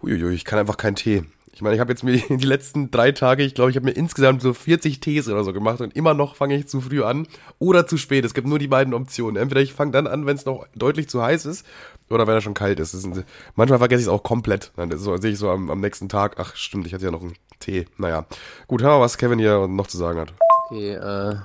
Uiuiui, 0.02 0.34
ich 0.34 0.46
kann 0.46 0.60
einfach 0.60 0.78
keinen 0.78 0.96
Tee. 0.96 1.24
Ich 1.62 1.64
meine, 1.64 1.76
ich 1.76 1.80
habe 1.80 1.92
jetzt 1.92 2.04
mir 2.04 2.18
die 2.28 2.44
letzten 2.44 2.90
drei 2.90 3.12
Tage, 3.12 3.44
ich 3.44 3.54
glaube, 3.54 3.70
ich 3.70 3.78
habe 3.78 3.86
mir 3.86 3.92
insgesamt 3.92 4.42
so 4.42 4.52
40 4.52 5.00
Tees 5.00 5.30
oder 5.30 5.44
so 5.44 5.54
gemacht 5.54 5.80
und 5.80 5.96
immer 5.96 6.16
noch 6.16 6.36
fange 6.36 6.56
ich 6.56 6.68
zu 6.68 6.82
früh 6.82 7.04
an 7.04 7.28
oder 7.60 7.86
zu 7.86 7.98
spät. 7.98 8.26
Es 8.26 8.34
gibt 8.34 8.48
nur 8.48 8.58
die 8.58 8.68
beiden 8.68 8.96
Optionen. 8.96 9.36
Entweder 9.36 9.62
ich 9.62 9.72
fange 9.72 9.92
dann 9.92 10.08
an, 10.08 10.26
wenn 10.26 10.36
es 10.36 10.46
noch 10.46 10.66
deutlich 10.76 11.08
zu 11.08 11.22
heiß 11.22 11.46
ist 11.46 11.64
oder 12.10 12.26
wenn 12.26 12.34
er 12.34 12.42
schon 12.42 12.56
kalt 12.56 12.80
ist. 12.80 12.96
ist 12.96 13.08
manchmal 13.54 13.78
vergesse 13.78 14.02
ich 14.02 14.08
es 14.08 14.12
auch 14.12 14.24
komplett. 14.24 14.72
Dann 14.76 14.98
so, 14.98 15.16
sehe 15.18 15.34
ich 15.34 15.38
so 15.38 15.52
am, 15.52 15.70
am, 15.70 15.82
nächsten 15.82 16.10
Tag, 16.10 16.38
ach 16.40 16.56
stimmt, 16.56 16.88
ich 16.88 16.96
hatte 16.96 17.06
ja 17.06 17.12
noch 17.12 17.22
einen 17.22 17.36
Tee. 17.60 17.86
Naja, 18.00 18.26
gut, 18.66 18.82
hören 18.82 18.98
wir, 18.98 19.02
was 19.02 19.20
Kevin 19.20 19.38
hier 19.38 19.68
noch 19.68 19.86
zu 19.86 20.00
sagen 20.00 20.20
hat. 20.20 20.34
Okay, 20.66 20.94
äh, 20.94 21.36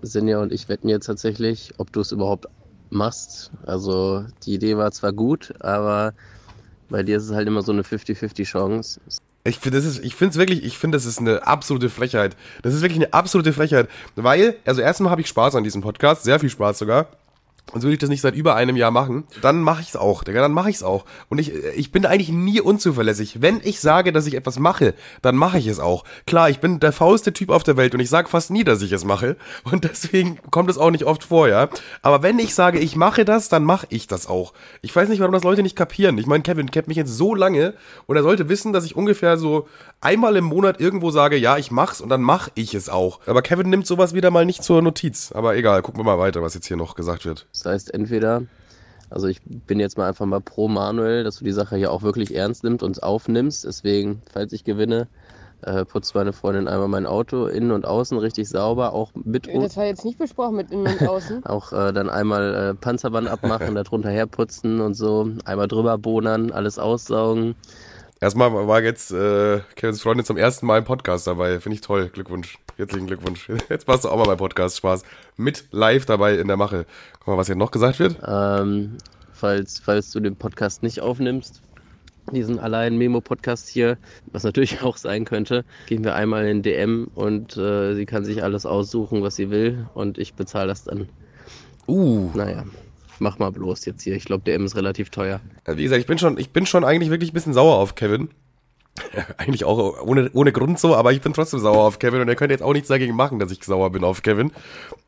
Sinja 0.00 0.40
und 0.40 0.54
ich 0.54 0.70
wetten 0.70 0.88
jetzt 0.88 1.04
tatsächlich, 1.04 1.74
ob 1.76 1.92
du 1.92 2.00
es 2.00 2.12
überhaupt 2.12 2.46
machst. 2.88 3.50
Also 3.66 4.24
die 4.46 4.54
Idee 4.54 4.78
war 4.78 4.90
zwar 4.90 5.12
gut, 5.12 5.52
aber 5.60 6.14
bei 6.92 7.02
dir 7.02 7.16
ist 7.16 7.24
es 7.24 7.32
halt 7.32 7.48
immer 7.48 7.62
so 7.62 7.72
eine 7.72 7.82
50-50 7.82 8.44
Chance. 8.44 9.00
Ich 9.44 9.58
finde, 9.58 9.78
ist, 9.78 10.04
ich 10.04 10.14
finde 10.14 10.32
es 10.32 10.38
wirklich, 10.38 10.62
ich 10.62 10.78
finde, 10.78 10.96
das 10.96 11.04
ist 11.04 11.18
eine 11.18 11.44
absolute 11.44 11.90
Frechheit. 11.90 12.36
Das 12.62 12.74
ist 12.74 12.82
wirklich 12.82 13.00
eine 13.00 13.12
absolute 13.12 13.52
Frechheit. 13.52 13.88
Weil, 14.14 14.54
also 14.64 14.80
erstmal 14.80 15.10
habe 15.10 15.20
ich 15.20 15.26
Spaß 15.26 15.56
an 15.56 15.64
diesem 15.64 15.82
Podcast, 15.82 16.22
sehr 16.22 16.38
viel 16.38 16.50
Spaß 16.50 16.78
sogar. 16.78 17.08
Und 17.70 17.82
würde 17.82 17.94
ich 17.94 18.00
das 18.00 18.10
nicht 18.10 18.20
seit 18.20 18.34
über 18.34 18.54
einem 18.54 18.76
Jahr 18.76 18.90
machen, 18.90 19.24
dann 19.40 19.62
mache 19.62 19.80
ich 19.80 19.88
es 19.88 19.96
auch, 19.96 20.24
Digga, 20.24 20.42
dann 20.42 20.52
mache 20.52 20.68
ich 20.68 20.76
es 20.76 20.82
auch. 20.82 21.06
Und 21.30 21.38
ich, 21.38 21.54
ich 21.74 21.90
bin 21.90 22.04
eigentlich 22.04 22.28
nie 22.28 22.60
unzuverlässig. 22.60 23.40
Wenn 23.40 23.60
ich 23.64 23.80
sage, 23.80 24.12
dass 24.12 24.26
ich 24.26 24.34
etwas 24.34 24.58
mache, 24.58 24.94
dann 25.22 25.36
mache 25.36 25.58
ich 25.58 25.66
es 25.68 25.80
auch. 25.80 26.04
Klar, 26.26 26.50
ich 26.50 26.60
bin 26.60 26.80
der 26.80 26.92
faulste 26.92 27.32
Typ 27.32 27.48
auf 27.48 27.62
der 27.62 27.78
Welt 27.78 27.94
und 27.94 28.00
ich 28.00 28.10
sage 28.10 28.28
fast 28.28 28.50
nie, 28.50 28.62
dass 28.62 28.82
ich 28.82 28.92
es 28.92 29.06
mache. 29.06 29.36
Und 29.64 29.84
deswegen 29.84 30.38
kommt 30.50 30.68
es 30.68 30.76
auch 30.76 30.90
nicht 30.90 31.04
oft 31.04 31.24
vor, 31.24 31.48
ja. 31.48 31.70
Aber 32.02 32.22
wenn 32.22 32.38
ich 32.38 32.54
sage, 32.54 32.78
ich 32.78 32.94
mache 32.94 33.24
das, 33.24 33.48
dann 33.48 33.64
mache 33.64 33.86
ich 33.88 34.06
das 34.06 34.26
auch. 34.26 34.52
Ich 34.82 34.94
weiß 34.94 35.08
nicht, 35.08 35.20
warum 35.20 35.32
das 35.32 35.44
Leute 35.44 35.62
nicht 35.62 35.76
kapieren. 35.76 36.18
Ich 36.18 36.26
meine, 36.26 36.42
Kevin 36.42 36.70
kennt 36.70 36.88
mich 36.88 36.98
jetzt 36.98 37.16
so 37.16 37.34
lange 37.34 37.72
und 38.06 38.16
er 38.16 38.22
sollte 38.22 38.50
wissen, 38.50 38.74
dass 38.74 38.84
ich 38.84 38.96
ungefähr 38.96 39.38
so 39.38 39.66
einmal 40.02 40.36
im 40.36 40.44
Monat 40.44 40.78
irgendwo 40.78 41.10
sage, 41.10 41.36
ja, 41.36 41.56
ich 41.56 41.70
mach's 41.70 42.02
und 42.02 42.10
dann 42.10 42.20
mache 42.20 42.50
ich 42.54 42.74
es 42.74 42.90
auch. 42.90 43.20
Aber 43.24 43.40
Kevin 43.40 43.70
nimmt 43.70 43.86
sowas 43.86 44.12
wieder 44.12 44.30
mal 44.30 44.44
nicht 44.44 44.62
zur 44.62 44.82
Notiz. 44.82 45.32
Aber 45.32 45.56
egal, 45.56 45.80
gucken 45.80 46.00
wir 46.00 46.04
mal 46.04 46.18
weiter, 46.18 46.42
was 46.42 46.52
jetzt 46.52 46.66
hier 46.66 46.76
noch 46.76 46.96
gesagt 46.96 47.24
wird. 47.24 47.46
Das 47.52 47.66
heißt, 47.66 47.94
entweder, 47.94 48.42
also 49.10 49.26
ich 49.26 49.40
bin 49.44 49.78
jetzt 49.78 49.98
mal 49.98 50.08
einfach 50.08 50.26
mal 50.26 50.40
pro 50.40 50.68
Manuel, 50.68 51.24
dass 51.24 51.36
du 51.36 51.44
die 51.44 51.52
Sache 51.52 51.76
hier 51.76 51.92
auch 51.92 52.02
wirklich 52.02 52.34
ernst 52.34 52.64
nimmst 52.64 52.82
und 52.82 53.02
aufnimmst. 53.02 53.64
Deswegen, 53.64 54.22
falls 54.32 54.52
ich 54.52 54.64
gewinne, 54.64 55.08
äh, 55.62 55.84
putzt 55.84 56.14
meine 56.14 56.32
Freundin 56.32 56.66
einmal 56.66 56.88
mein 56.88 57.06
Auto 57.06 57.46
innen 57.46 57.70
und 57.70 57.86
außen 57.86 58.18
richtig 58.18 58.48
sauber, 58.48 58.92
auch 58.92 59.12
mit 59.14 59.46
Das 59.46 59.76
war 59.76 59.84
jetzt 59.84 60.04
nicht 60.04 60.18
besprochen 60.18 60.56
mit 60.56 60.70
innen 60.70 60.86
und 60.86 61.02
außen. 61.08 61.44
auch 61.46 61.72
äh, 61.72 61.92
dann 61.92 62.10
einmal 62.10 62.54
äh, 62.54 62.74
Panzerband 62.74 63.28
abmachen, 63.28 63.74
da 63.74 63.82
drunter 63.84 64.10
herputzen 64.10 64.80
und 64.80 64.94
so, 64.94 65.30
einmal 65.44 65.68
drüber 65.68 65.98
bohnern, 65.98 66.50
alles 66.50 66.78
aussaugen. 66.78 67.54
Erstmal 68.22 68.52
war 68.52 68.80
jetzt 68.80 69.10
äh, 69.10 69.62
Kevins 69.74 70.00
Freundin 70.00 70.24
zum 70.24 70.36
ersten 70.36 70.64
Mal 70.64 70.78
im 70.78 70.84
Podcast 70.84 71.26
dabei. 71.26 71.58
Finde 71.58 71.74
ich 71.74 71.80
toll. 71.80 72.08
Glückwunsch. 72.08 72.56
Herzlichen 72.76 73.08
Glückwunsch. 73.08 73.48
Jetzt 73.68 73.88
warst 73.88 74.04
du 74.04 74.10
auch 74.10 74.16
mal 74.16 74.26
beim 74.26 74.36
Podcast. 74.36 74.76
Spaß. 74.76 75.02
Mit 75.36 75.64
live 75.72 76.06
dabei 76.06 76.36
in 76.36 76.46
der 76.46 76.56
Mache. 76.56 76.86
Guck 77.18 77.26
mal, 77.26 77.36
was 77.36 77.48
hier 77.48 77.56
noch 77.56 77.72
gesagt 77.72 77.98
wird. 77.98 78.18
Ähm, 78.24 78.98
falls, 79.32 79.80
falls 79.80 80.12
du 80.12 80.20
den 80.20 80.36
Podcast 80.36 80.84
nicht 80.84 81.00
aufnimmst, 81.00 81.62
diesen 82.30 82.60
allein 82.60 82.96
Memo-Podcast 82.96 83.68
hier, 83.68 83.98
was 84.30 84.44
natürlich 84.44 84.82
auch 84.84 84.98
sein 84.98 85.24
könnte, 85.24 85.64
gehen 85.88 86.04
wir 86.04 86.14
einmal 86.14 86.46
in 86.46 86.62
DM 86.62 87.10
und 87.16 87.56
äh, 87.56 87.94
sie 87.94 88.06
kann 88.06 88.24
sich 88.24 88.44
alles 88.44 88.66
aussuchen, 88.66 89.24
was 89.24 89.34
sie 89.34 89.50
will 89.50 89.88
und 89.94 90.18
ich 90.18 90.34
bezahle 90.34 90.68
das 90.68 90.84
dann. 90.84 91.08
Uh. 91.88 92.30
Naja, 92.34 92.66
mach 93.22 93.38
mal 93.38 93.50
bloß 93.50 93.84
jetzt 93.86 94.02
hier. 94.02 94.14
Ich 94.14 94.24
glaube, 94.24 94.44
DM 94.44 94.64
ist 94.64 94.76
relativ 94.76 95.10
teuer. 95.10 95.40
Also 95.64 95.78
Wie 95.78 95.84
gesagt, 95.84 96.00
ich 96.00 96.06
bin 96.06 96.18
schon, 96.18 96.38
ich 96.38 96.50
bin 96.50 96.66
schon 96.66 96.84
eigentlich 96.84 97.10
wirklich 97.10 97.30
ein 97.30 97.34
bisschen 97.34 97.54
sauer 97.54 97.76
auf 97.76 97.94
Kevin. 97.94 98.28
Eigentlich 99.38 99.64
auch 99.64 100.02
ohne, 100.02 100.30
ohne 100.34 100.52
Grund 100.52 100.78
so, 100.78 100.94
aber 100.94 101.12
ich 101.12 101.22
bin 101.22 101.32
trotzdem 101.32 101.60
sauer 101.60 101.84
auf 101.84 101.98
Kevin 101.98 102.20
und 102.20 102.28
er 102.28 102.36
könnte 102.36 102.52
jetzt 102.52 102.62
auch 102.62 102.74
nichts 102.74 102.88
dagegen 102.88 103.16
machen, 103.16 103.38
dass 103.38 103.50
ich 103.50 103.64
sauer 103.64 103.90
bin 103.90 104.04
auf 104.04 104.22
Kevin. 104.22 104.52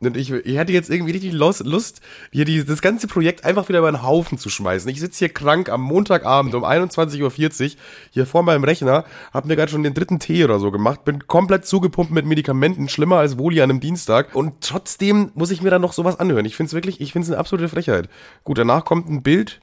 Und 0.01 0.17
ich, 0.17 0.33
ich 0.33 0.57
hätte 0.57 0.73
jetzt 0.73 0.89
irgendwie 0.89 1.13
richtig 1.13 1.33
Lust, 1.33 2.01
hier 2.33 2.47
die, 2.47 2.65
das 2.65 2.81
ganze 2.81 3.07
Projekt 3.07 3.45
einfach 3.45 3.69
wieder 3.69 3.81
über 3.81 3.93
den 3.93 4.03
Haufen 4.03 4.39
zu 4.39 4.49
schmeißen. 4.49 4.89
Ich 4.89 5.01
sitze 5.01 5.19
hier 5.19 5.29
krank 5.29 5.69
am 5.69 5.83
Montagabend 5.83 6.55
um 6.55 6.65
21.40 6.65 7.23
Uhr 7.23 7.81
hier 8.11 8.27
vor 8.27 8.43
meinem 8.43 8.65
Rechner, 8.65 9.05
hab 9.33 9.45
mir 9.45 9.57
gerade 9.57 9.71
schon 9.71 9.83
den 9.83 9.95
dritten 9.95 10.19
Tee 10.19 10.45
oder 10.45 10.59
so 10.59 10.71
gemacht, 10.71 11.05
bin 11.05 11.27
komplett 11.27 11.67
zugepumpt 11.67 12.11
mit 12.11 12.25
Medikamenten, 12.25 12.89
schlimmer 12.89 13.19
als 13.19 13.39
Woli 13.39 13.61
an 13.61 13.71
einem 13.71 13.81
Dienstag 13.81 14.35
und 14.35 14.63
trotzdem 14.63 15.31
muss 15.35 15.51
ich 15.51 15.61
mir 15.61 15.71
dann 15.71 15.83
noch 15.83 15.93
sowas 15.93 16.19
anhören. 16.19 16.47
Ich 16.47 16.57
finde 16.57 16.69
es 16.69 16.75
wirklich, 16.75 17.03
ich 17.03 17.13
finde 17.13 17.27
es 17.27 17.31
eine 17.31 17.39
absolute 17.39 17.69
Frechheit. 17.69 18.09
Gut, 18.45 18.57
danach 18.57 18.87
kommt 18.87 19.11
ein 19.11 19.23
Bild 19.23 19.61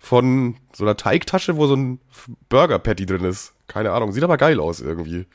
von 0.00 0.56
so 0.74 0.84
einer 0.84 0.96
Teigtasche, 0.96 1.56
wo 1.56 1.66
so 1.66 1.76
ein 1.76 2.00
Burger-Patty 2.48 3.06
drin 3.06 3.24
ist. 3.24 3.52
Keine 3.70 3.92
Ahnung, 3.92 4.10
sieht 4.10 4.24
aber 4.24 4.36
geil 4.36 4.58
aus 4.58 4.80
irgendwie. 4.80 5.26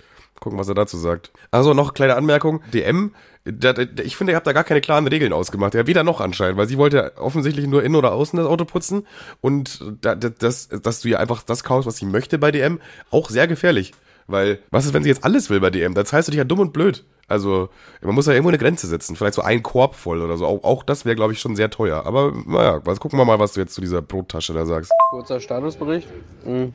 Gucken, 0.41 0.59
was 0.59 0.67
er 0.67 0.75
dazu 0.75 0.97
sagt. 0.97 1.31
Also 1.51 1.73
noch 1.73 1.93
kleine 1.93 2.17
Anmerkung. 2.17 2.61
DM, 2.73 3.11
da, 3.45 3.71
da, 3.71 3.83
ich 4.03 4.17
finde, 4.17 4.33
ihr 4.33 4.35
habt 4.35 4.45
da 4.45 4.51
gar 4.51 4.65
keine 4.65 4.81
klaren 4.81 5.07
Regeln 5.07 5.31
ausgemacht. 5.31 5.73
Ja, 5.73 5.87
weder 5.87 6.03
noch 6.03 6.19
anscheinend, 6.19 6.57
weil 6.57 6.67
sie 6.67 6.77
wollte 6.77 7.13
offensichtlich 7.15 7.65
nur 7.67 7.81
innen 7.81 7.95
oder 7.95 8.11
außen 8.11 8.35
das 8.35 8.45
Auto 8.45 8.65
putzen. 8.65 9.07
Und 9.39 9.79
da, 10.01 10.15
da, 10.15 10.27
das, 10.27 10.67
dass 10.67 10.99
du 10.99 11.07
ihr 11.07 11.21
einfach 11.21 11.43
das 11.43 11.63
kaufst, 11.63 11.87
was 11.87 11.95
sie 11.95 12.05
möchte 12.05 12.37
bei 12.37 12.51
DM, 12.51 12.81
auch 13.09 13.29
sehr 13.29 13.47
gefährlich. 13.47 13.93
Weil, 14.27 14.59
was 14.69 14.85
ist, 14.85 14.93
wenn 14.93 15.03
sie 15.03 15.09
jetzt 15.09 15.23
alles 15.23 15.49
will 15.49 15.61
bei 15.61 15.69
DM? 15.69 15.93
Da 15.93 16.03
zahlst 16.03 16.27
du 16.27 16.31
dich 16.31 16.39
ja 16.39 16.43
dumm 16.43 16.59
und 16.59 16.73
blöd. 16.73 17.05
Also, 17.29 17.69
man 18.01 18.15
muss 18.15 18.25
ja 18.25 18.33
irgendwo 18.33 18.49
eine 18.49 18.57
Grenze 18.57 18.87
setzen. 18.87 19.15
Vielleicht 19.15 19.35
so 19.35 19.41
ein 19.41 19.63
Korb 19.63 19.95
voll 19.95 20.21
oder 20.21 20.35
so. 20.35 20.45
Auch, 20.45 20.63
auch 20.65 20.83
das 20.83 21.05
wäre, 21.05 21.15
glaube 21.15 21.31
ich, 21.31 21.39
schon 21.39 21.55
sehr 21.55 21.69
teuer. 21.69 22.05
Aber 22.05 22.33
naja, 22.45 22.81
was, 22.83 22.99
gucken 22.99 23.17
wir 23.17 23.23
mal, 23.23 23.39
was 23.39 23.53
du 23.53 23.61
jetzt 23.61 23.73
zu 23.73 23.79
dieser 23.79 24.01
Brottasche 24.01 24.53
da 24.53 24.65
sagst. 24.65 24.91
Kurzer 25.11 25.39
Statusbericht. 25.39 26.09
Hm. 26.43 26.73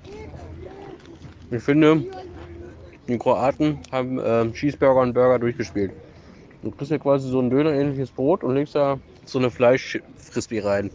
Ich 1.53 1.63
finde, 1.63 2.05
die 3.09 3.19
Kroaten 3.19 3.81
haben 3.91 4.19
äh, 4.21 4.51
Cheeseburger 4.53 5.01
und 5.01 5.15
Burger 5.15 5.39
durchgespielt. 5.41 5.93
Du 6.63 6.71
kriegst 6.71 6.93
ja 6.93 6.99
quasi 6.99 7.29
so 7.29 7.41
ein 7.41 7.51
Döner-ähnliches 7.51 8.13
Brot 8.13 8.45
und 8.45 8.55
legst 8.55 8.75
da 8.75 9.01
so 9.25 9.39
eine 9.39 9.51
Fleischfrisbee 9.51 10.61
rein. 10.61 10.93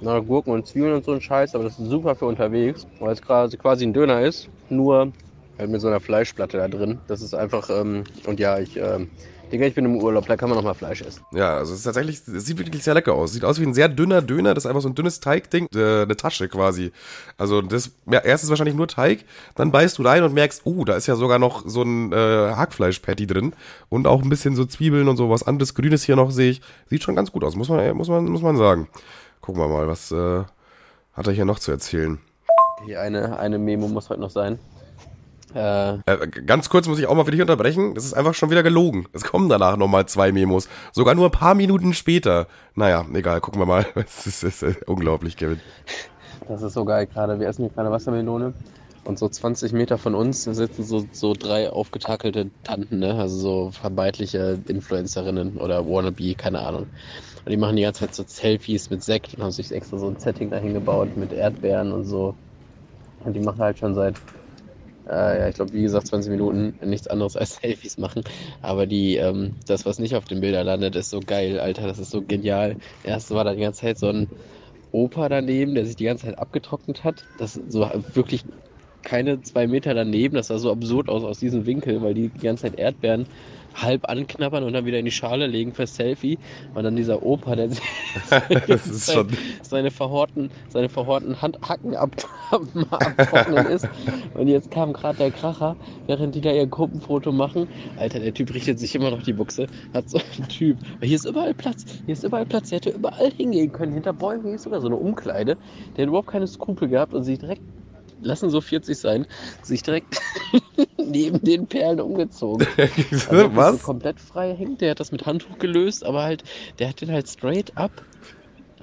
Na, 0.00 0.20
Gurken 0.20 0.52
und 0.52 0.66
Zwiebeln 0.66 0.94
und 0.94 1.04
so 1.04 1.12
ein 1.12 1.20
Scheiß, 1.20 1.54
aber 1.54 1.64
das 1.64 1.78
ist 1.78 1.90
super 1.90 2.14
für 2.14 2.26
unterwegs, 2.26 2.86
weil 3.00 3.12
es 3.12 3.22
quasi, 3.22 3.84
ein 3.84 3.92
Döner 3.92 4.22
ist, 4.22 4.48
nur 4.68 5.12
halt 5.58 5.70
mit 5.70 5.80
so 5.80 5.88
einer 5.88 6.00
Fleischplatte 6.00 6.58
da 6.58 6.68
drin. 6.68 7.00
Das 7.08 7.20
ist 7.20 7.34
einfach, 7.34 7.68
ähm, 7.70 8.04
und 8.26 8.38
ja, 8.38 8.58
ich, 8.60 8.76
ähm, 8.76 9.08
Digga, 9.50 9.66
ich 9.66 9.74
bin 9.74 9.84
im 9.84 9.96
Urlaub, 9.96 10.26
da 10.26 10.36
kann 10.36 10.48
man 10.48 10.56
noch 10.56 10.64
mal 10.64 10.74
Fleisch 10.74 11.02
essen. 11.02 11.24
Ja, 11.32 11.56
also 11.56 11.72
es 11.72 11.80
ist 11.80 11.84
tatsächlich, 11.84 12.20
es 12.26 12.46
sieht 12.46 12.58
wirklich 12.58 12.82
sehr 12.84 12.94
lecker 12.94 13.14
aus. 13.14 13.32
Sieht 13.32 13.44
aus 13.44 13.60
wie 13.60 13.64
ein 13.64 13.74
sehr 13.74 13.88
dünner 13.88 14.22
Döner, 14.22 14.54
das 14.54 14.64
ist 14.64 14.68
einfach 14.68 14.82
so 14.82 14.88
ein 14.88 14.94
dünnes 14.94 15.20
Teigding, 15.20 15.66
äh, 15.74 16.02
eine 16.02 16.16
Tasche 16.16 16.48
quasi. 16.48 16.92
Also 17.36 17.60
das, 17.62 17.90
ja, 18.10 18.20
erst 18.20 18.44
ist 18.44 18.50
wahrscheinlich 18.50 18.76
nur 18.76 18.88
Teig, 18.88 19.24
dann 19.54 19.72
beißt 19.72 19.98
du 19.98 20.02
rein 20.02 20.22
und 20.22 20.32
merkst, 20.34 20.62
oh, 20.64 20.84
da 20.84 20.94
ist 20.94 21.06
ja 21.06 21.16
sogar 21.16 21.38
noch 21.38 21.64
so 21.66 21.82
ein 21.82 22.12
äh, 22.12 22.16
Hackfleisch-Patty 22.16 23.26
drin 23.26 23.52
und 23.88 24.06
auch 24.06 24.22
ein 24.22 24.28
bisschen 24.28 24.56
so 24.56 24.64
Zwiebeln 24.64 25.08
und 25.08 25.16
so 25.16 25.30
was 25.30 25.42
anderes 25.42 25.74
Grünes 25.74 26.04
hier 26.04 26.16
noch 26.16 26.30
sehe 26.30 26.50
ich. 26.50 26.62
Sieht 26.88 27.02
schon 27.02 27.16
ganz 27.16 27.32
gut 27.32 27.44
aus, 27.44 27.56
muss 27.56 27.68
man, 27.68 27.96
muss 27.96 28.08
man, 28.08 28.24
muss 28.26 28.42
man 28.42 28.56
sagen. 28.56 28.88
Gucken 29.40 29.60
wir 29.60 29.68
mal, 29.68 29.88
was 29.88 30.12
äh, 30.12 30.44
hat 31.12 31.26
er 31.26 31.32
hier 31.32 31.44
noch 31.44 31.58
zu 31.58 31.70
erzählen. 31.70 32.18
Die 32.86 32.96
eine, 32.96 33.38
eine 33.38 33.58
Memo 33.58 33.88
muss 33.88 34.08
heute 34.08 34.20
noch 34.20 34.30
sein. 34.30 34.58
Äh, 35.54 35.94
Äh, 36.06 36.28
ganz 36.46 36.68
kurz 36.68 36.86
muss 36.86 36.98
ich 36.98 37.06
auch 37.06 37.14
mal 37.14 37.24
für 37.24 37.30
dich 37.32 37.40
unterbrechen. 37.40 37.94
Das 37.94 38.04
ist 38.04 38.14
einfach 38.14 38.34
schon 38.34 38.50
wieder 38.50 38.62
gelogen. 38.62 39.06
Es 39.12 39.24
kommen 39.24 39.48
danach 39.48 39.76
nochmal 39.76 40.06
zwei 40.06 40.32
Memos. 40.32 40.68
Sogar 40.92 41.14
nur 41.14 41.26
ein 41.26 41.32
paar 41.32 41.54
Minuten 41.54 41.94
später. 41.94 42.46
Naja, 42.74 43.04
egal, 43.14 43.40
gucken 43.40 43.60
wir 43.60 43.66
mal. 43.66 43.86
Es 43.96 44.26
ist, 44.26 44.42
es 44.44 44.62
ist 44.62 44.88
unglaublich, 44.88 45.36
Kevin. 45.36 45.60
Das 46.48 46.62
ist 46.62 46.74
so 46.74 46.84
geil 46.84 47.06
gerade. 47.06 47.38
Wir 47.40 47.48
essen 47.48 47.62
hier 47.64 47.70
gerade 47.74 47.90
Wassermelone. 47.90 48.54
Und 49.04 49.18
so 49.18 49.28
20 49.28 49.72
Meter 49.72 49.96
von 49.98 50.14
uns 50.14 50.44
sitzen 50.44 50.84
so, 50.84 51.06
so 51.12 51.32
drei 51.32 51.70
aufgetakelte 51.70 52.50
Tanten, 52.64 52.98
ne? 52.98 53.14
Also 53.14 53.36
so 53.38 53.70
vermeintliche 53.70 54.60
Influencerinnen 54.68 55.56
oder 55.56 55.86
Wannabe, 55.86 56.34
keine 56.34 56.60
Ahnung. 56.60 56.86
Und 57.44 57.50
die 57.50 57.56
machen 57.56 57.76
die 57.76 57.82
ganze 57.82 58.00
Zeit 58.00 58.14
so 58.14 58.24
Selfies 58.26 58.90
mit 58.90 59.02
Sekt 59.02 59.34
und 59.34 59.42
haben 59.42 59.52
sich 59.52 59.72
extra 59.72 59.96
so 59.98 60.08
ein 60.08 60.18
Setting 60.18 60.50
dahin 60.50 60.74
gebaut 60.74 61.16
mit 61.16 61.32
Erdbeeren 61.32 61.92
und 61.92 62.04
so. 62.04 62.34
Und 63.24 63.32
die 63.34 63.40
machen 63.40 63.58
halt 63.58 63.78
schon 63.78 63.94
seit, 63.94 64.16
äh, 65.10 65.40
ja, 65.40 65.48
ich 65.48 65.56
glaube, 65.56 65.72
wie 65.72 65.82
gesagt, 65.82 66.06
20 66.06 66.30
Minuten 66.30 66.74
nichts 66.84 67.08
anderes 67.08 67.36
als 67.36 67.56
Selfies 67.62 67.98
machen. 67.98 68.22
Aber 68.62 68.86
die, 68.86 69.16
ähm, 69.16 69.54
das, 69.66 69.84
was 69.84 69.98
nicht 69.98 70.14
auf 70.14 70.24
den 70.24 70.40
Bildern 70.40 70.66
landet, 70.66 70.96
ist 70.96 71.10
so 71.10 71.20
geil, 71.20 71.58
Alter. 71.60 71.86
Das 71.86 71.98
ist 71.98 72.10
so 72.10 72.22
genial. 72.22 72.76
Erst 73.04 73.30
war 73.30 73.44
da 73.44 73.54
die 73.54 73.60
ganze 73.60 73.80
Zeit 73.80 73.98
so 73.98 74.08
ein 74.08 74.28
Opa 74.92 75.28
daneben, 75.28 75.74
der 75.74 75.86
sich 75.86 75.96
die 75.96 76.04
ganze 76.04 76.26
Zeit 76.26 76.38
abgetrocknet 76.38 77.04
hat. 77.04 77.24
Das 77.38 77.60
so 77.68 77.88
wirklich 78.14 78.44
keine 79.02 79.40
zwei 79.42 79.66
Meter 79.66 79.94
daneben. 79.94 80.34
Das 80.36 80.48
sah 80.48 80.58
so 80.58 80.70
absurd 80.70 81.08
aus 81.08 81.24
aus 81.24 81.38
diesem 81.38 81.66
Winkel, 81.66 82.02
weil 82.02 82.14
die 82.14 82.28
die 82.28 82.40
ganze 82.46 82.64
Zeit 82.64 82.78
Erdbeeren 82.78 83.26
halb 83.74 84.08
anknabbern 84.08 84.64
und 84.64 84.72
dann 84.72 84.84
wieder 84.84 84.98
in 84.98 85.04
die 85.04 85.10
Schale 85.10 85.46
legen 85.46 85.72
für 85.72 85.86
Selfie. 85.86 86.38
Und 86.74 86.84
dann 86.84 86.96
dieser 86.96 87.22
Opa, 87.22 87.56
der 87.56 87.70
schon. 88.78 89.28
seine 89.62 89.90
verhorten, 89.90 90.50
seine 90.68 90.88
verhorten 90.88 91.40
Handhacken 91.40 91.94
ab, 91.94 92.10
ab, 92.50 92.62
abtrocknen 92.90 93.66
ist. 93.66 93.88
Und 94.34 94.48
jetzt 94.48 94.70
kam 94.70 94.92
gerade 94.92 95.18
der 95.18 95.30
Kracher, 95.30 95.76
während 96.06 96.34
die 96.34 96.40
da 96.40 96.52
ihr 96.52 96.66
Gruppenfoto 96.66 97.32
machen. 97.32 97.68
Alter, 97.96 98.20
der 98.20 98.34
Typ 98.34 98.52
richtet 98.54 98.78
sich 98.78 98.94
immer 98.94 99.10
noch 99.10 99.22
die 99.22 99.32
Buchse. 99.32 99.66
Hat 99.94 100.08
so 100.08 100.18
ein 100.18 100.48
Typ. 100.48 100.78
Hier 101.00 101.16
ist 101.16 101.24
überall 101.24 101.54
Platz. 101.54 101.84
Hier 102.06 102.12
ist 102.12 102.24
überall 102.24 102.46
Platz. 102.46 102.70
Der 102.70 102.76
hätte 102.76 102.90
überall 102.90 103.30
hingehen 103.32 103.72
können. 103.72 103.92
Hinter 103.92 104.12
Bäumen 104.12 104.44
hier 104.44 104.54
ist 104.54 104.62
sogar 104.64 104.80
so 104.80 104.86
eine 104.86 104.96
Umkleide. 104.96 105.56
Der 105.96 106.02
hat 106.02 106.08
überhaupt 106.08 106.28
keine 106.28 106.46
Skrupel 106.46 106.88
gehabt 106.88 107.14
und 107.14 107.24
sich 107.24 107.38
direkt, 107.38 107.62
lassen 108.22 108.50
so 108.50 108.60
40 108.60 108.98
sein, 108.98 109.26
sich 109.62 109.82
direkt 109.82 110.20
neben 110.98 111.40
den 111.42 111.66
Perlen 111.66 112.00
umgezogen. 112.00 112.66
Also 113.10 113.36
So 113.48 113.56
was? 113.56 113.82
komplett 113.82 114.20
frei 114.20 114.54
hängt. 114.54 114.80
Der 114.80 114.92
hat 114.92 115.00
das 115.00 115.12
mit 115.12 115.26
Handtuch 115.26 115.58
gelöst, 115.58 116.04
aber 116.04 116.22
halt, 116.22 116.44
der 116.78 116.88
hat 116.88 117.00
den 117.00 117.10
halt 117.10 117.28
straight 117.28 117.76
up 117.76 117.90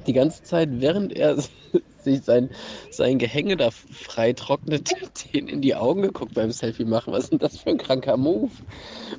die 0.06 0.14
ganze 0.14 0.44
Zeit, 0.44 0.70
während 0.74 1.14
er 1.14 1.38
sich 2.08 2.24
sein, 2.24 2.50
sein 2.90 3.18
Gehänge 3.18 3.58
da 3.58 3.70
frei 3.72 4.34
trocknet, 4.34 4.92
den 5.34 5.48
in 5.48 5.62
die 5.62 5.76
Augen 5.76 6.02
geguckt 6.02 6.34
beim 6.34 6.52
Selfie 6.52 6.86
machen. 6.86 7.14
Was 7.14 7.26
ist 7.26 7.32
denn 7.32 7.40
das 7.40 7.58
für 7.58 7.70
ein 7.70 7.78
kranker 7.78 8.18
Move? 8.18 8.52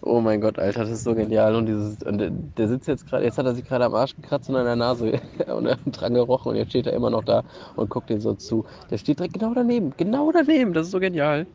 Oh 0.03 0.21
mein 0.21 0.41
Gott, 0.41 0.59
Alter, 0.59 0.81
das 0.81 0.91
ist 0.91 1.05
so 1.05 1.15
genial. 1.15 1.55
Und 1.55 1.67
dieses, 1.67 2.03
und 2.03 2.19
der, 2.19 2.31
der 2.31 2.69
sitzt 2.69 2.89
jetzt 2.89 3.07
gerade, 3.07 3.25
jetzt 3.25 3.39
hat 3.39 3.47
er 3.47 3.55
sich 3.55 3.65
gerade 3.65 3.85
am 3.85 3.95
Arsch 3.95 4.15
gekratzt 4.15 4.49
und 4.49 4.57
an 4.57 4.65
der 4.65 4.77
Nase 4.77 5.21
und 5.47 5.69
dran 5.93 6.15
gerochen 6.15 6.51
und 6.51 6.57
jetzt 6.57 6.71
steht 6.71 6.87
er 6.87 6.93
immer 6.93 7.11
noch 7.11 7.25
da 7.25 7.45
und 7.77 7.91
guckt 7.91 8.11
den 8.11 8.21
so 8.21 8.35
zu. 8.35 8.65
Der 8.91 8.99
steht 8.99 9.19
direkt 9.19 9.35
genau 9.35 9.55
daneben, 9.55 9.93
genau 9.97 10.33
daneben. 10.33 10.73
Das 10.73 10.87
ist 10.87 10.93
so 10.93 11.01
genial. 11.01 11.47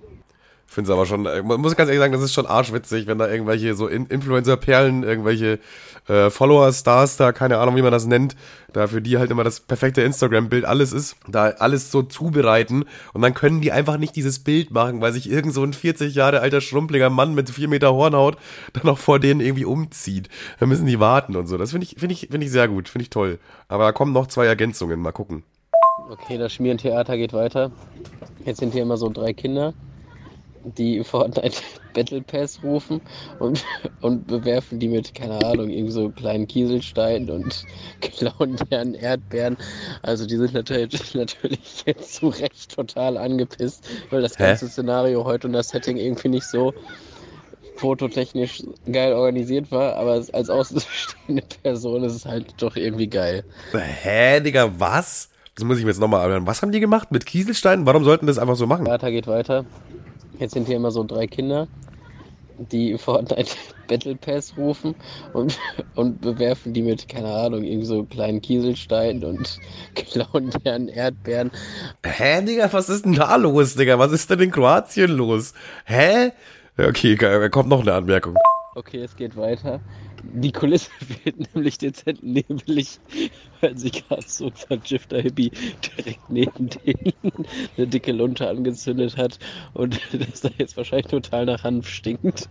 Finde 0.73 0.89
es 0.89 0.93
aber 0.93 1.05
schon, 1.05 1.27
äh, 1.27 1.43
muss 1.43 1.75
ganz 1.75 1.87
ehrlich 1.87 1.99
sagen, 1.99 2.13
das 2.13 2.23
ist 2.23 2.33
schon 2.33 2.47
arschwitzig, 2.47 3.05
wenn 3.05 3.19
da 3.19 3.29
irgendwelche 3.29 3.75
so 3.75 3.87
In 3.87 4.07
Influencer-Perlen, 4.07 5.03
irgendwelche 5.03 5.59
äh, 6.07 6.31
Follower-Stars 6.31 7.15
da, 7.17 7.31
keine 7.31 7.59
Ahnung, 7.59 7.75
wie 7.75 7.83
man 7.83 7.91
das 7.91 8.07
nennt, 8.07 8.35
da 8.73 8.87
für 8.87 8.99
die 8.99 9.19
halt 9.19 9.29
immer 9.29 9.43
das 9.43 9.59
perfekte 9.59 10.01
Instagram-Bild 10.01 10.65
alles 10.65 10.91
ist, 10.91 11.15
da 11.27 11.49
alles 11.49 11.91
so 11.91 12.01
zubereiten 12.01 12.85
und 13.13 13.21
dann 13.21 13.35
können 13.35 13.61
die 13.61 13.71
einfach 13.71 13.97
nicht 13.97 14.15
dieses 14.15 14.39
Bild 14.39 14.71
machen, 14.71 14.99
weil 14.99 15.13
sich 15.13 15.29
irgend 15.29 15.53
so 15.53 15.63
ein 15.63 15.73
40 15.73 16.15
Jahre 16.15 16.39
alter 16.39 16.59
schrumpeliger 16.59 17.11
Mann 17.11 17.35
mit 17.35 17.51
4 17.51 17.67
Meter 17.67 17.93
Hornhaut 17.93 18.37
dann 18.73 18.91
auch 18.91 18.97
vor 18.97 19.19
denen 19.19 19.41
irgendwie 19.41 19.65
umzieht. 19.65 20.27
Da 20.59 20.65
müssen 20.65 20.87
die 20.87 20.99
warten 20.99 21.35
und 21.35 21.45
so. 21.45 21.59
Das 21.59 21.69
finde 21.69 21.85
ich, 21.85 21.99
finde 21.99 22.13
ich, 22.13 22.29
finde 22.31 22.47
ich 22.47 22.51
sehr 22.51 22.67
gut, 22.67 22.89
finde 22.89 23.03
ich 23.03 23.11
toll. 23.11 23.37
Aber 23.67 23.83
da 23.83 23.91
kommen 23.91 24.11
noch 24.11 24.25
zwei 24.25 24.47
Ergänzungen, 24.47 24.99
mal 24.99 25.11
gucken. 25.11 25.43
Okay, 26.09 26.39
das 26.39 26.51
Schmierentheater 26.53 27.15
geht 27.15 27.33
weiter. 27.33 27.71
Jetzt 28.43 28.59
sind 28.59 28.73
hier 28.73 28.81
immer 28.81 28.97
so 28.97 29.09
drei 29.09 29.33
Kinder, 29.33 29.73
die 30.63 31.03
Fortnite 31.03 31.61
Battle 31.93 32.21
Pass 32.21 32.59
rufen 32.63 33.01
und, 33.39 33.63
und 34.01 34.27
bewerfen 34.27 34.79
die 34.79 34.87
mit, 34.87 35.13
keine 35.13 35.43
Ahnung, 35.45 35.69
irgendwie 35.69 35.91
so 35.91 36.09
kleinen 36.09 36.47
Kieselsteinen 36.47 37.29
und 37.29 37.65
klauen 38.01 38.57
deren 38.71 38.95
Erdbeeren. 38.95 39.57
Also 40.01 40.25
die 40.25 40.37
sind 40.37 40.53
natürlich, 40.53 41.13
natürlich 41.13 41.83
jetzt 41.85 42.15
zu 42.15 42.29
Recht 42.29 42.75
total 42.75 43.17
angepisst, 43.17 43.87
weil 44.09 44.21
das 44.21 44.37
Hä? 44.37 44.47
ganze 44.47 44.67
Szenario 44.67 45.23
heute 45.25 45.47
und 45.47 45.53
das 45.53 45.69
Setting 45.69 45.97
irgendwie 45.97 46.29
nicht 46.29 46.45
so 46.45 46.73
fototechnisch 47.75 48.63
geil 48.91 49.13
organisiert 49.13 49.71
war, 49.71 49.95
aber 49.95 50.23
als 50.31 50.49
außenstehende 50.49 51.43
Person 51.63 52.03
ist 52.03 52.13
es 52.13 52.25
halt 52.25 52.53
doch 52.57 52.75
irgendwie 52.75 53.07
geil. 53.07 53.43
Hä, 53.73 54.39
Digga, 54.39 54.71
was? 54.77 55.29
Das 55.55 55.65
muss 55.65 55.77
ich 55.77 55.83
mir 55.83 55.91
jetzt 55.91 55.99
nochmal 55.99 56.23
anhören. 56.25 56.47
Was 56.47 56.61
haben 56.61 56.71
die 56.71 56.79
gemacht 56.79 57.11
mit 57.11 57.25
Kieselsteinen? 57.25 57.85
Warum 57.85 58.03
sollten 58.03 58.25
das 58.25 58.39
einfach 58.39 58.55
so 58.55 58.65
machen? 58.65 58.87
Weiter 58.87 59.11
geht 59.11 59.27
weiter. 59.27 59.65
Jetzt 60.39 60.53
sind 60.53 60.67
hier 60.67 60.77
immer 60.77 60.91
so 60.91 61.03
drei 61.03 61.27
Kinder, 61.27 61.67
die 62.57 62.97
Fortnite 62.97 63.55
Battle 63.87 64.15
Pass 64.15 64.53
rufen 64.57 64.95
und, 65.33 65.59
und 65.95 66.21
bewerfen 66.21 66.73
die 66.73 66.81
mit, 66.81 67.09
keine 67.09 67.27
Ahnung, 67.27 67.63
irgendwie 67.63 67.85
so 67.85 68.03
kleinen 68.03 68.41
Kieselsteinen 68.41 69.23
und 69.23 69.59
klauen 69.95 70.51
deren 70.63 70.87
Erdbeeren. 70.87 71.51
Hä, 72.03 72.41
Digga, 72.41 72.71
was 72.71 72.89
ist 72.89 73.05
denn 73.05 73.13
da 73.13 73.35
los, 73.35 73.75
Digga? 73.75 73.99
Was 73.99 74.11
ist 74.11 74.29
denn 74.29 74.39
in 74.39 74.51
Kroatien 74.51 75.11
los? 75.11 75.53
Hä? 75.85 76.31
Okay, 76.77 77.15
da 77.15 77.49
kommt 77.49 77.69
noch 77.69 77.81
eine 77.81 77.93
Anmerkung. 77.93 78.35
Okay, 78.75 79.01
es 79.03 79.15
geht 79.15 79.37
weiter. 79.37 79.79
Die 80.25 80.53
Kulisse 80.53 80.89
wird 81.25 81.53
nämlich 81.53 81.77
dezent 81.77 82.23
nebelig, 82.23 82.99
weil 83.59 83.77
sich 83.77 84.07
gerade 84.07 84.23
so 84.25 84.47
ein 84.47 84.55
vergifter 84.55 85.21
Hippie 85.21 85.51
direkt 85.97 86.29
neben 86.29 86.69
denen 86.69 87.45
eine 87.77 87.87
dicke 87.87 88.13
Lunte 88.13 88.47
angezündet 88.49 89.17
hat 89.17 89.37
und 89.73 89.99
das 90.13 90.41
da 90.41 90.49
jetzt 90.57 90.77
wahrscheinlich 90.77 91.07
total 91.07 91.45
nach 91.45 91.63
Hanf 91.63 91.89
stinkt. 91.89 92.49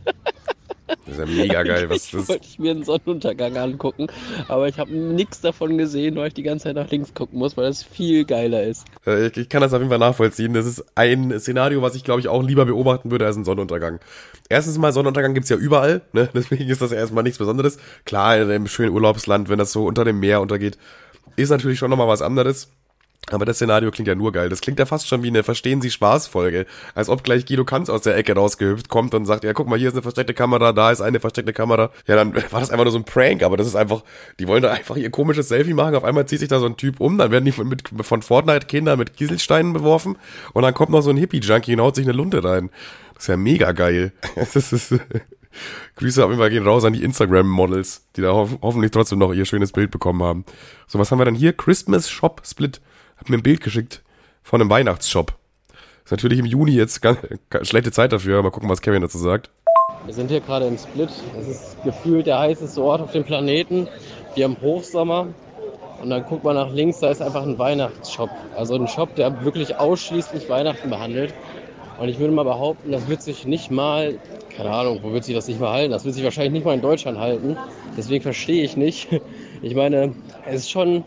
Das 1.17 1.29
ist 1.29 1.37
ja 1.37 1.43
mega 1.43 1.63
geil. 1.63 1.91
Was 1.91 2.11
das 2.11 2.29
wollte 2.29 2.47
ich 2.47 2.59
mir 2.59 2.71
einen 2.73 2.85
Sonnenuntergang 2.85 3.57
angucken, 3.57 4.07
aber 4.49 4.69
ich 4.69 4.79
habe 4.79 4.93
nichts 4.93 5.41
davon 5.41 5.79
gesehen, 5.79 6.17
weil 6.17 6.29
ich 6.29 6.35
die 6.35 6.43
ganze 6.43 6.65
Zeit 6.65 6.77
nach 6.77 6.91
links 6.91 7.15
gucken 7.15 7.39
muss, 7.39 7.57
weil 7.57 7.67
das 7.67 7.83
viel 7.83 8.25
geiler 8.25 8.63
ist. 8.63 8.87
Äh, 9.07 9.27
ich, 9.27 9.37
ich, 9.37 9.49
kann 9.49 9.61
das 9.61 9.73
auf 9.73 9.81
jeden 9.81 9.91
Fall 9.91 9.99
nachvollziehen. 9.99 10.55
Das 10.55 10.67
ist 10.67 10.85
ein 10.95 11.39
Szenario, 11.39 11.83
was 11.83 11.95
ich 11.95 12.05
glaube 12.05 12.21
ich 12.21 12.29
auch 12.29 12.43
lieber 12.43 12.65
beobachten 12.65 13.11
würde 13.11 13.27
als 13.27 13.37
ein 13.37 13.45
Sonnenuntergang. 13.45 14.01
Erstens 14.49 14.79
mal, 14.79 14.93
Sonnenuntergang 14.93 15.35
gibt's 15.35 15.51
ja 15.51 15.57
überall, 15.57 16.03
ne? 16.13 16.29
deswegen 16.35 16.69
ist 16.69 16.83
das 16.83 16.93
ja 16.93 16.99
erstmal 16.99 17.25
nichts 17.25 17.39
Besonderes. 17.39 17.79
Klar, 18.05 18.37
in 18.39 18.51
einem 18.51 18.67
schönen 18.67 18.93
Urlaubsland, 18.93 19.49
wenn 19.49 19.59
das 19.59 19.73
so 19.73 19.87
unter 19.87 20.05
dem 20.05 20.21
Meer 20.21 20.41
untergeht, 20.41 20.79
ist 21.37 21.51
natürlich 21.51 21.79
schon 21.79 21.91
nochmal 21.91 22.09
was 22.09 22.23
anderes. 22.23 22.71
Aber 23.31 23.45
das 23.45 23.57
Szenario 23.57 23.91
klingt 23.91 24.09
ja 24.09 24.15
nur 24.15 24.33
geil. 24.33 24.49
Das 24.49 24.61
klingt 24.61 24.79
ja 24.79 24.87
fast 24.87 25.09
schon 25.09 25.23
wie 25.23 25.29
eine 25.29 25.45
Verstehen 25.45 25.81
Sie 25.81 25.91
Spaß-Folge. 25.91 26.67
Als 26.95 27.09
ob 27.09 27.23
gleich 27.23 27.47
Guido 27.47 27.65
Kanz 27.65 27.89
aus 27.89 28.03
der 28.03 28.17
Ecke 28.17 28.35
rausgehüpft 28.35 28.89
kommt 28.89 29.15
und 29.15 29.27
sagt, 29.27 29.45
ja, 29.45 29.53
guck 29.53 29.69
mal, 29.69 29.79
hier 29.79 29.89
ist 29.89 29.95
eine 29.95 30.03
versteckte 30.03 30.35
Kamera, 30.35 30.73
da 30.73 30.91
ist 30.91 31.01
eine 31.01 31.21
versteckte 31.21 31.53
Kamera. 31.53 31.91
Ja, 32.07 32.17
dann 32.17 32.35
war 32.35 32.61
das 32.61 32.71
einfach 32.71 32.85
nur 32.85 32.93
so 32.93 32.99
ein 32.99 33.05
Prank, 33.05 33.43
aber 33.45 33.57
das 33.57 33.69
ist 33.69 33.77
einfach, 33.77 34.03
die 34.41 34.49
wollen 34.49 34.63
da 34.63 34.73
einfach 34.73 34.97
ihr 34.97 35.11
komisches 35.11 35.49
Selfie 35.49 35.73
machen. 35.73 35.95
Auf 35.95 36.05
einmal 36.05 36.27
zieht 36.27 36.41
sich 36.41 36.49
da 36.49 36.59
so 36.59 36.67
ein 36.67 36.77
Typ 36.77 37.01
um, 37.01 37.17
dann 37.17 37.31
werden 37.31 37.45
die 37.45 37.53
von, 37.53 37.69
mit, 37.69 37.85
von 38.03 38.23
Fortnite-Kindern 38.23 38.99
mit 38.99 39.17
Kieselsteinen 39.17 39.73
beworfen 39.73 40.19
und 40.53 40.63
dann 40.63 40.75
kommt 40.75 40.91
noch 40.91 41.03
so 41.03 41.11
ein 41.11 41.17
Hippie-Junkie 41.17 41.75
und 41.75 41.81
haut 41.81 41.95
sich 41.95 42.05
eine 42.05 42.17
Lunte 42.17 42.43
rein. 42.43 42.71
Das 43.15 43.25
ist 43.25 43.29
ja 43.29 43.37
mega 43.37 43.73
geil. 43.73 44.13
Das 44.35 44.73
ist, 44.73 44.95
Grüße 45.97 46.25
auf 46.25 46.31
jeden 46.31 46.41
Fall 46.41 46.51
gehen 46.51 46.67
raus 46.67 46.85
an 46.85 46.93
die 46.93 47.03
Instagram-Models, 47.03 48.07
die 48.17 48.23
da 48.23 48.33
ho 48.33 48.49
hoffentlich 48.63 48.91
trotzdem 48.91 49.19
noch 49.19 49.33
ihr 49.33 49.45
schönes 49.45 49.73
Bild 49.73 49.91
bekommen 49.91 50.23
haben. 50.23 50.45
So, 50.87 50.99
was 50.99 51.11
haben 51.11 51.19
wir 51.19 51.25
dann 51.25 51.35
hier? 51.35 51.53
Christmas 51.53 52.11
Shop 52.11 52.43
Split 52.45 52.81
hat 53.23 53.31
mir 53.31 53.37
ein 53.37 53.43
Bild 53.43 53.61
geschickt 53.61 54.03
von 54.43 54.61
einem 54.61 54.69
Weihnachtsshop. 54.69 55.35
Ist 56.05 56.11
natürlich 56.11 56.41
im 56.41 56.45
Juni 56.45 56.73
jetzt 56.73 57.01
ganz, 57.01 57.21
schlechte 57.63 57.93
Zeit 57.93 58.13
dafür, 58.13 58.43
mal 58.43 58.51
gucken, 58.51 58.69
was 58.69 58.83
Kevin 58.83 59.01
dazu 59.01 59.19
sagt. 59.19 59.49
Wir 60.05 60.13
sind 60.13 60.29
hier 60.29 60.41
gerade 60.41 60.67
im 60.67 60.77
Split. 60.77 61.11
Es 61.39 61.47
ist 61.47 61.77
gefühlt 61.85 62.27
der 62.27 62.41
heißeste 62.41 62.83
Ort 62.83 63.01
auf 63.01 63.13
dem 63.13 63.23
Planeten. 63.23 63.87
Wir 64.35 64.45
haben 64.45 64.57
Hochsommer. 64.61 65.29
Und 66.03 66.11
dann 66.11 66.25
guckt 66.25 66.43
man 66.43 66.57
nach 66.57 66.73
links, 66.73 66.99
da 66.99 67.11
ist 67.11 67.23
einfach 67.23 67.45
ein 67.45 67.57
Weihnachtsshop. 67.61 68.31
Also 68.57 68.75
ein 68.75 68.89
Shop, 68.89 69.15
der 69.15 69.45
wirklich 69.45 69.77
ausschließlich 69.77 70.49
Weihnachten 70.49 70.91
behandelt. 70.91 71.33
Und 72.01 72.09
ich 72.09 72.19
würde 72.19 72.35
mal 72.35 72.43
behaupten, 72.43 72.91
das 72.91 73.07
wird 73.07 73.23
sich 73.23 73.47
nicht 73.47 73.71
mal, 73.71 74.19
keine 74.57 74.71
Ahnung, 74.71 74.99
wo 75.03 75.13
wird 75.13 75.23
sich 75.23 75.37
das 75.37 75.47
nicht 75.47 75.61
mal 75.61 75.71
halten? 75.71 75.93
Das 75.93 76.05
wird 76.05 76.17
sich 76.17 76.25
wahrscheinlich 76.25 76.55
nicht 76.55 76.65
mal 76.65 76.75
in 76.75 76.81
Deutschland 76.81 77.19
halten. 77.19 77.57
Deswegen 77.97 78.25
verstehe 78.25 78.65
ich 78.65 78.77
nicht. 78.77 79.09
Ich 79.65 79.77
meine, 79.77 80.13
es 80.45 80.63
ist 80.63 80.73
schon 80.73 81.05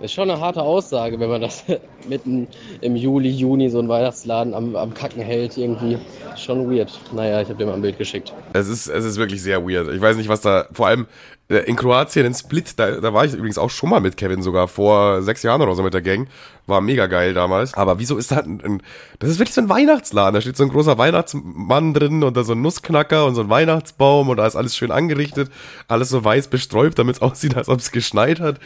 ist 0.00 0.12
schon 0.12 0.30
eine 0.30 0.40
harte 0.40 0.62
Aussage, 0.62 1.18
wenn 1.18 1.28
man 1.28 1.40
das 1.40 1.64
mitten 2.08 2.48
im 2.80 2.96
Juli, 2.96 3.30
Juni 3.30 3.68
so 3.70 3.78
einen 3.78 3.88
Weihnachtsladen 3.88 4.54
am, 4.54 4.76
am 4.76 4.94
Kacken 4.94 5.22
hält. 5.22 5.56
Irgendwie 5.56 5.98
schon 6.36 6.70
weird. 6.70 6.92
Naja, 7.12 7.40
ich 7.40 7.48
habe 7.48 7.58
dir 7.58 7.66
mal 7.66 7.74
ein 7.74 7.82
Bild 7.82 7.98
geschickt. 7.98 8.32
Es 8.52 8.68
ist, 8.68 8.88
es 8.88 9.04
ist 9.04 9.16
wirklich 9.16 9.42
sehr 9.42 9.66
weird. 9.66 9.88
Ich 9.88 10.00
weiß 10.00 10.16
nicht, 10.16 10.28
was 10.28 10.40
da, 10.40 10.66
vor 10.72 10.88
allem 10.88 11.06
in 11.48 11.76
Kroatien, 11.76 12.26
in 12.26 12.34
Split, 12.34 12.76
da, 12.76 13.00
da 13.00 13.14
war 13.14 13.24
ich 13.24 13.32
übrigens 13.32 13.58
auch 13.58 13.70
schon 13.70 13.90
mal 13.90 14.00
mit 14.00 14.16
Kevin 14.16 14.42
sogar, 14.42 14.66
vor 14.66 15.22
sechs 15.22 15.44
Jahren 15.44 15.62
oder 15.62 15.76
so 15.76 15.82
mit 15.84 15.94
der 15.94 16.02
Gang. 16.02 16.28
War 16.66 16.80
mega 16.80 17.06
geil 17.06 17.34
damals. 17.34 17.74
Aber 17.74 18.00
wieso 18.00 18.16
ist 18.16 18.32
da 18.32 18.38
ein, 18.38 18.60
ein 18.64 18.82
das 19.20 19.30
ist 19.30 19.38
wirklich 19.38 19.54
so 19.54 19.60
ein 19.60 19.68
Weihnachtsladen. 19.68 20.34
Da 20.34 20.40
steht 20.40 20.56
so 20.56 20.64
ein 20.64 20.70
großer 20.70 20.98
Weihnachtsmann 20.98 21.94
drin 21.94 22.24
und 22.24 22.36
da 22.36 22.42
so 22.42 22.54
ein 22.54 22.62
Nussknacker 22.62 23.26
und 23.26 23.36
so 23.36 23.42
ein 23.42 23.48
Weihnachtsbaum 23.48 24.28
und 24.28 24.38
da 24.38 24.46
ist 24.46 24.56
alles 24.56 24.76
schön 24.76 24.90
angerichtet. 24.90 25.48
Alles 25.86 26.08
so 26.08 26.24
weiß 26.24 26.48
besträubt, 26.48 26.98
damit 26.98 27.16
es 27.16 27.22
aussieht, 27.22 27.56
als 27.56 27.68
ob 27.68 27.78
es 27.78 27.92
geschneit 27.92 28.40
hat. 28.40 28.58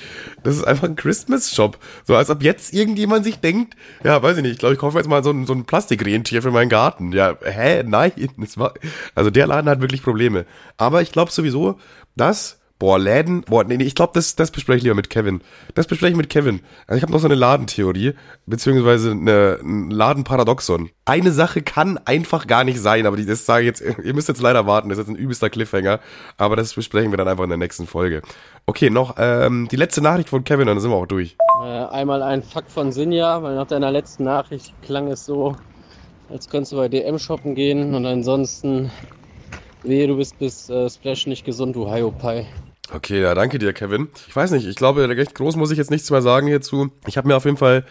Das 0.43 0.57
ist 0.57 0.65
einfach 0.65 0.89
ein 0.89 0.97
Christmas-Shop. 0.97 1.77
So 2.07 2.17
als 2.17 2.31
ob 2.31 2.43
jetzt 2.43 2.73
irgendjemand 2.73 3.25
sich 3.25 3.41
denkt, 3.41 3.77
ja, 4.03 4.23
weiß 4.23 4.39
ich 4.39 4.43
nicht, 4.43 4.53
ich 4.53 4.59
glaube, 4.59 4.73
ich 4.75 4.81
kaufe 4.81 4.97
jetzt 4.97 5.09
mal 5.09 5.23
so 5.23 5.33
ein, 5.33 5.45
so 5.45 5.53
ein 5.53 5.67
Plastikrentier 5.67 6.41
für 6.41 6.51
meinen 6.51 6.71
Garten. 6.71 7.13
Ja, 7.13 7.37
hä? 7.43 7.83
Nein. 7.85 8.13
Das 8.39 8.57
war, 8.57 8.73
also 9.15 9.31
der 9.31 9.47
Laden 9.47 9.69
hat 9.69 9.81
wirklich 9.81 10.03
Probleme. 10.03 10.47
Aber 10.79 11.03
ich 11.03 11.13
glaube 11.13 11.31
sowieso, 11.31 11.79
dass 12.17 12.60
Boah, 12.81 12.99
Läden, 12.99 13.43
boah, 13.43 13.63
nee, 13.63 13.77
nee 13.77 13.85
ich 13.85 13.95
glaube, 13.95 14.13
das, 14.15 14.37
das 14.37 14.51
bespreche 14.51 14.79
ich 14.79 14.83
lieber 14.85 14.95
mit 14.95 15.11
Kevin. 15.11 15.43
Das 15.75 15.87
bespreche 15.87 16.13
ich 16.13 16.17
mit 16.17 16.31
Kevin. 16.31 16.61
Also 16.87 16.97
ich 16.97 17.03
habe 17.03 17.13
noch 17.13 17.19
so 17.19 17.27
eine 17.27 17.35
Ladentheorie, 17.35 18.15
beziehungsweise 18.47 19.11
eine, 19.11 19.59
ein 19.63 19.91
Ladenparadoxon. 19.91 20.89
Eine 21.05 21.31
Sache 21.31 21.61
kann 21.61 21.99
einfach 22.07 22.47
gar 22.47 22.65
nicht 22.65 22.81
sein, 22.81 23.05
aber 23.05 23.19
die, 23.19 23.27
das 23.27 23.45
sage 23.45 23.65
ich 23.65 23.67
jetzt, 23.67 23.99
ihr 24.03 24.15
müsst 24.15 24.29
jetzt 24.29 24.41
leider 24.41 24.67
warten, 24.67 24.89
das 24.89 24.97
ist 24.97 25.09
jetzt 25.09 25.15
ein 25.15 25.23
übelster 25.23 25.51
Cliffhanger, 25.51 26.01
aber 26.39 26.57
das 26.57 26.73
besprechen 26.73 27.13
wir 27.13 27.19
dann 27.19 27.29
einfach 27.29 27.45
in 27.45 27.51
der 27.51 27.59
nächsten 27.59 27.87
Folge. 27.87 28.23
Okay, 28.65 28.89
noch 28.89 29.17
ähm, 29.19 29.69
die 29.71 29.77
letzte 29.77 30.01
Nachricht 30.01 30.31
von 30.31 30.45
Kevin, 30.45 30.67
dann 30.67 30.81
sind 30.81 30.91
wir 30.91 30.97
auch 30.97 31.07
durch. 31.07 31.37
Äh, 31.63 31.67
einmal 31.67 32.23
ein 32.23 32.43
Fuck 32.43 32.71
von 32.71 32.93
Sinja, 32.93 33.43
weil 33.43 33.57
nach 33.57 33.67
deiner 33.67 33.91
letzten 33.91 34.25
Nachricht 34.25 34.73
klang 34.81 35.09
es 35.09 35.27
so, 35.27 35.55
als 36.31 36.49
könntest 36.49 36.73
du 36.73 36.77
bei 36.77 36.89
DM 36.89 37.19
shoppen 37.19 37.55
gehen 37.55 37.95
und 37.95 38.07
ansonsten, 38.07 38.91
wehe, 39.83 40.07
du 40.07 40.17
bist 40.17 40.39
bis 40.39 40.71
äh, 40.71 40.89
Splash 40.89 41.27
nicht 41.27 41.45
gesund, 41.45 41.77
du 41.77 41.87
Hiopai. 41.87 42.47
Okay, 42.93 43.23
ja, 43.23 43.35
danke 43.35 43.59
dir, 43.59 43.73
Kevin. 43.73 44.09
Ich 44.27 44.35
weiß 44.35 44.51
nicht, 44.51 44.67
ich 44.67 44.75
glaube, 44.75 45.09
recht 45.09 45.35
groß 45.35 45.55
muss 45.57 45.71
ich 45.71 45.79
jetzt 45.79 45.91
nichts 45.93 46.11
mehr 46.11 46.23
sagen 46.23 46.49
hierzu. 46.49 46.91
Ich 47.07 47.17
habe 47.17 47.29
mir 47.29 47.37
auf 47.37 47.45
jeden 47.45 47.57
Fall 47.57 47.85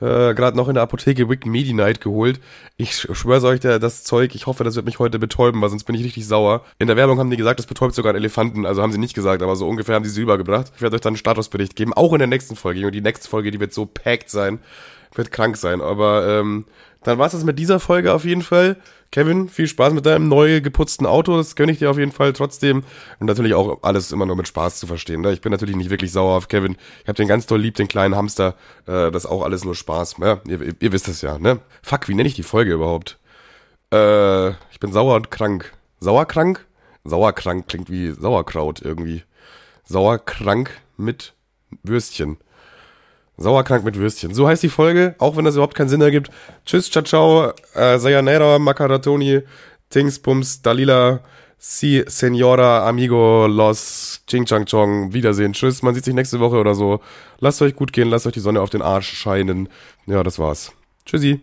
äh, 0.00 0.32
gerade 0.34 0.56
noch 0.56 0.68
in 0.68 0.74
der 0.74 0.82
Apotheke 0.84 1.28
Wick 1.28 1.44
Medi 1.44 1.72
Night 1.72 2.00
geholt. 2.00 2.40
Ich 2.76 2.94
schwör's 2.94 3.42
euch, 3.42 3.58
der, 3.58 3.80
das 3.80 4.04
Zeug, 4.04 4.34
ich 4.36 4.46
hoffe, 4.46 4.62
das 4.62 4.76
wird 4.76 4.86
mich 4.86 5.00
heute 5.00 5.18
betäuben, 5.18 5.60
weil 5.60 5.70
sonst 5.70 5.84
bin 5.84 5.96
ich 5.96 6.04
richtig 6.04 6.28
sauer. 6.28 6.64
In 6.78 6.86
der 6.86 6.96
Werbung 6.96 7.18
haben 7.18 7.30
die 7.30 7.36
gesagt, 7.36 7.58
das 7.58 7.66
betäubt 7.66 7.96
sogar 7.96 8.10
einen 8.10 8.18
Elefanten, 8.18 8.64
also 8.64 8.80
haben 8.80 8.92
sie 8.92 8.98
nicht 8.98 9.14
gesagt, 9.14 9.42
aber 9.42 9.56
so 9.56 9.68
ungefähr 9.68 9.96
haben 9.96 10.04
sie 10.04 10.10
sie 10.10 10.22
übergebracht. 10.22 10.72
Ich 10.76 10.82
werde 10.82 10.94
euch 10.94 11.00
dann 11.00 11.12
einen 11.12 11.16
Statusbericht 11.16 11.74
geben, 11.74 11.92
auch 11.92 12.12
in 12.12 12.20
der 12.20 12.28
nächsten 12.28 12.54
Folge. 12.54 12.86
Und 12.86 12.92
die 12.92 13.00
nächste 13.00 13.28
Folge, 13.28 13.50
die 13.50 13.58
wird 13.58 13.72
so 13.74 13.86
packed 13.86 14.30
sein, 14.30 14.60
wird 15.14 15.32
krank 15.32 15.56
sein. 15.56 15.80
Aber 15.80 16.28
ähm, 16.28 16.64
dann 17.04 17.18
war's 17.18 17.32
das 17.32 17.44
mit 17.44 17.58
dieser 17.58 17.80
Folge 17.80 18.12
auf 18.12 18.24
jeden 18.24 18.42
Fall. 18.42 18.76
Kevin, 19.12 19.48
viel 19.48 19.68
Spaß 19.68 19.92
mit 19.92 20.06
deinem 20.06 20.28
neu 20.28 20.60
geputzten 20.60 21.06
Auto. 21.06 21.36
Das 21.36 21.54
gönne 21.54 21.70
ich 21.70 21.78
dir 21.78 21.90
auf 21.90 21.98
jeden 21.98 22.10
Fall 22.10 22.32
trotzdem. 22.32 22.82
Und 23.20 23.26
natürlich 23.26 23.54
auch 23.54 23.82
alles 23.82 24.10
immer 24.10 24.26
nur 24.26 24.34
mit 24.34 24.48
Spaß 24.48 24.80
zu 24.80 24.88
verstehen. 24.88 25.20
Ne? 25.20 25.32
Ich 25.32 25.40
bin 25.40 25.52
natürlich 25.52 25.76
nicht 25.76 25.90
wirklich 25.90 26.10
sauer 26.10 26.36
auf 26.36 26.48
Kevin. 26.48 26.76
Ich 27.02 27.08
habe 27.08 27.16
den 27.16 27.28
ganz 27.28 27.46
toll 27.46 27.60
lieb, 27.60 27.76
den 27.76 27.86
kleinen 27.86 28.16
Hamster. 28.16 28.56
Äh, 28.86 29.12
das 29.12 29.24
ist 29.24 29.30
auch 29.30 29.42
alles 29.42 29.64
nur 29.64 29.76
Spaß. 29.76 30.16
Ja, 30.20 30.40
ihr, 30.48 30.74
ihr 30.80 30.92
wisst 30.92 31.06
es 31.06 31.22
ja, 31.22 31.38
ne? 31.38 31.60
Fuck, 31.82 32.08
wie 32.08 32.14
nenne 32.14 32.28
ich 32.28 32.34
die 32.34 32.42
Folge 32.42 32.72
überhaupt? 32.72 33.18
Äh, 33.92 34.50
ich 34.72 34.80
bin 34.80 34.92
sauer 34.92 35.14
und 35.14 35.30
krank. 35.30 35.72
Sauerkrank? 36.00 36.66
Sauerkrank 37.04 37.68
klingt 37.68 37.90
wie 37.90 38.10
Sauerkraut 38.10 38.82
irgendwie. 38.82 39.22
Sauerkrank 39.84 40.70
mit 40.96 41.34
Würstchen. 41.82 42.38
Sauerkrank 43.36 43.84
mit 43.84 43.96
Würstchen. 43.98 44.32
So 44.34 44.46
heißt 44.46 44.62
die 44.62 44.68
Folge, 44.68 45.14
auch 45.18 45.36
wenn 45.36 45.44
das 45.44 45.54
überhaupt 45.54 45.74
keinen 45.74 45.88
Sinn 45.88 46.00
ergibt. 46.00 46.30
Tschüss, 46.64 46.90
ciao, 46.90 47.04
ciao, 47.04 47.52
äh, 47.74 47.98
Sayanera, 47.98 48.58
Makaratoni, 48.58 49.42
Tingsbums, 49.90 50.62
Dalila, 50.62 51.20
Si, 51.58 52.04
Senora, 52.06 52.86
Amigo, 52.86 53.46
Los, 53.46 54.22
Ching 54.26 54.44
Chang 54.44 54.66
Chong, 54.66 55.14
Wiedersehen, 55.14 55.54
tschüss, 55.54 55.82
man 55.82 55.94
sieht 55.94 56.04
sich 56.04 56.14
nächste 56.14 56.38
Woche 56.38 56.56
oder 56.56 56.74
so. 56.74 57.00
Lasst 57.38 57.62
euch 57.62 57.74
gut 57.74 57.92
gehen, 57.92 58.10
lasst 58.10 58.26
euch 58.26 58.34
die 58.34 58.40
Sonne 58.40 58.60
auf 58.60 58.70
den 58.70 58.82
Arsch 58.82 59.14
scheinen. 59.14 59.68
Ja, 60.06 60.22
das 60.22 60.38
war's. 60.38 60.72
Tschüssi. 61.06 61.40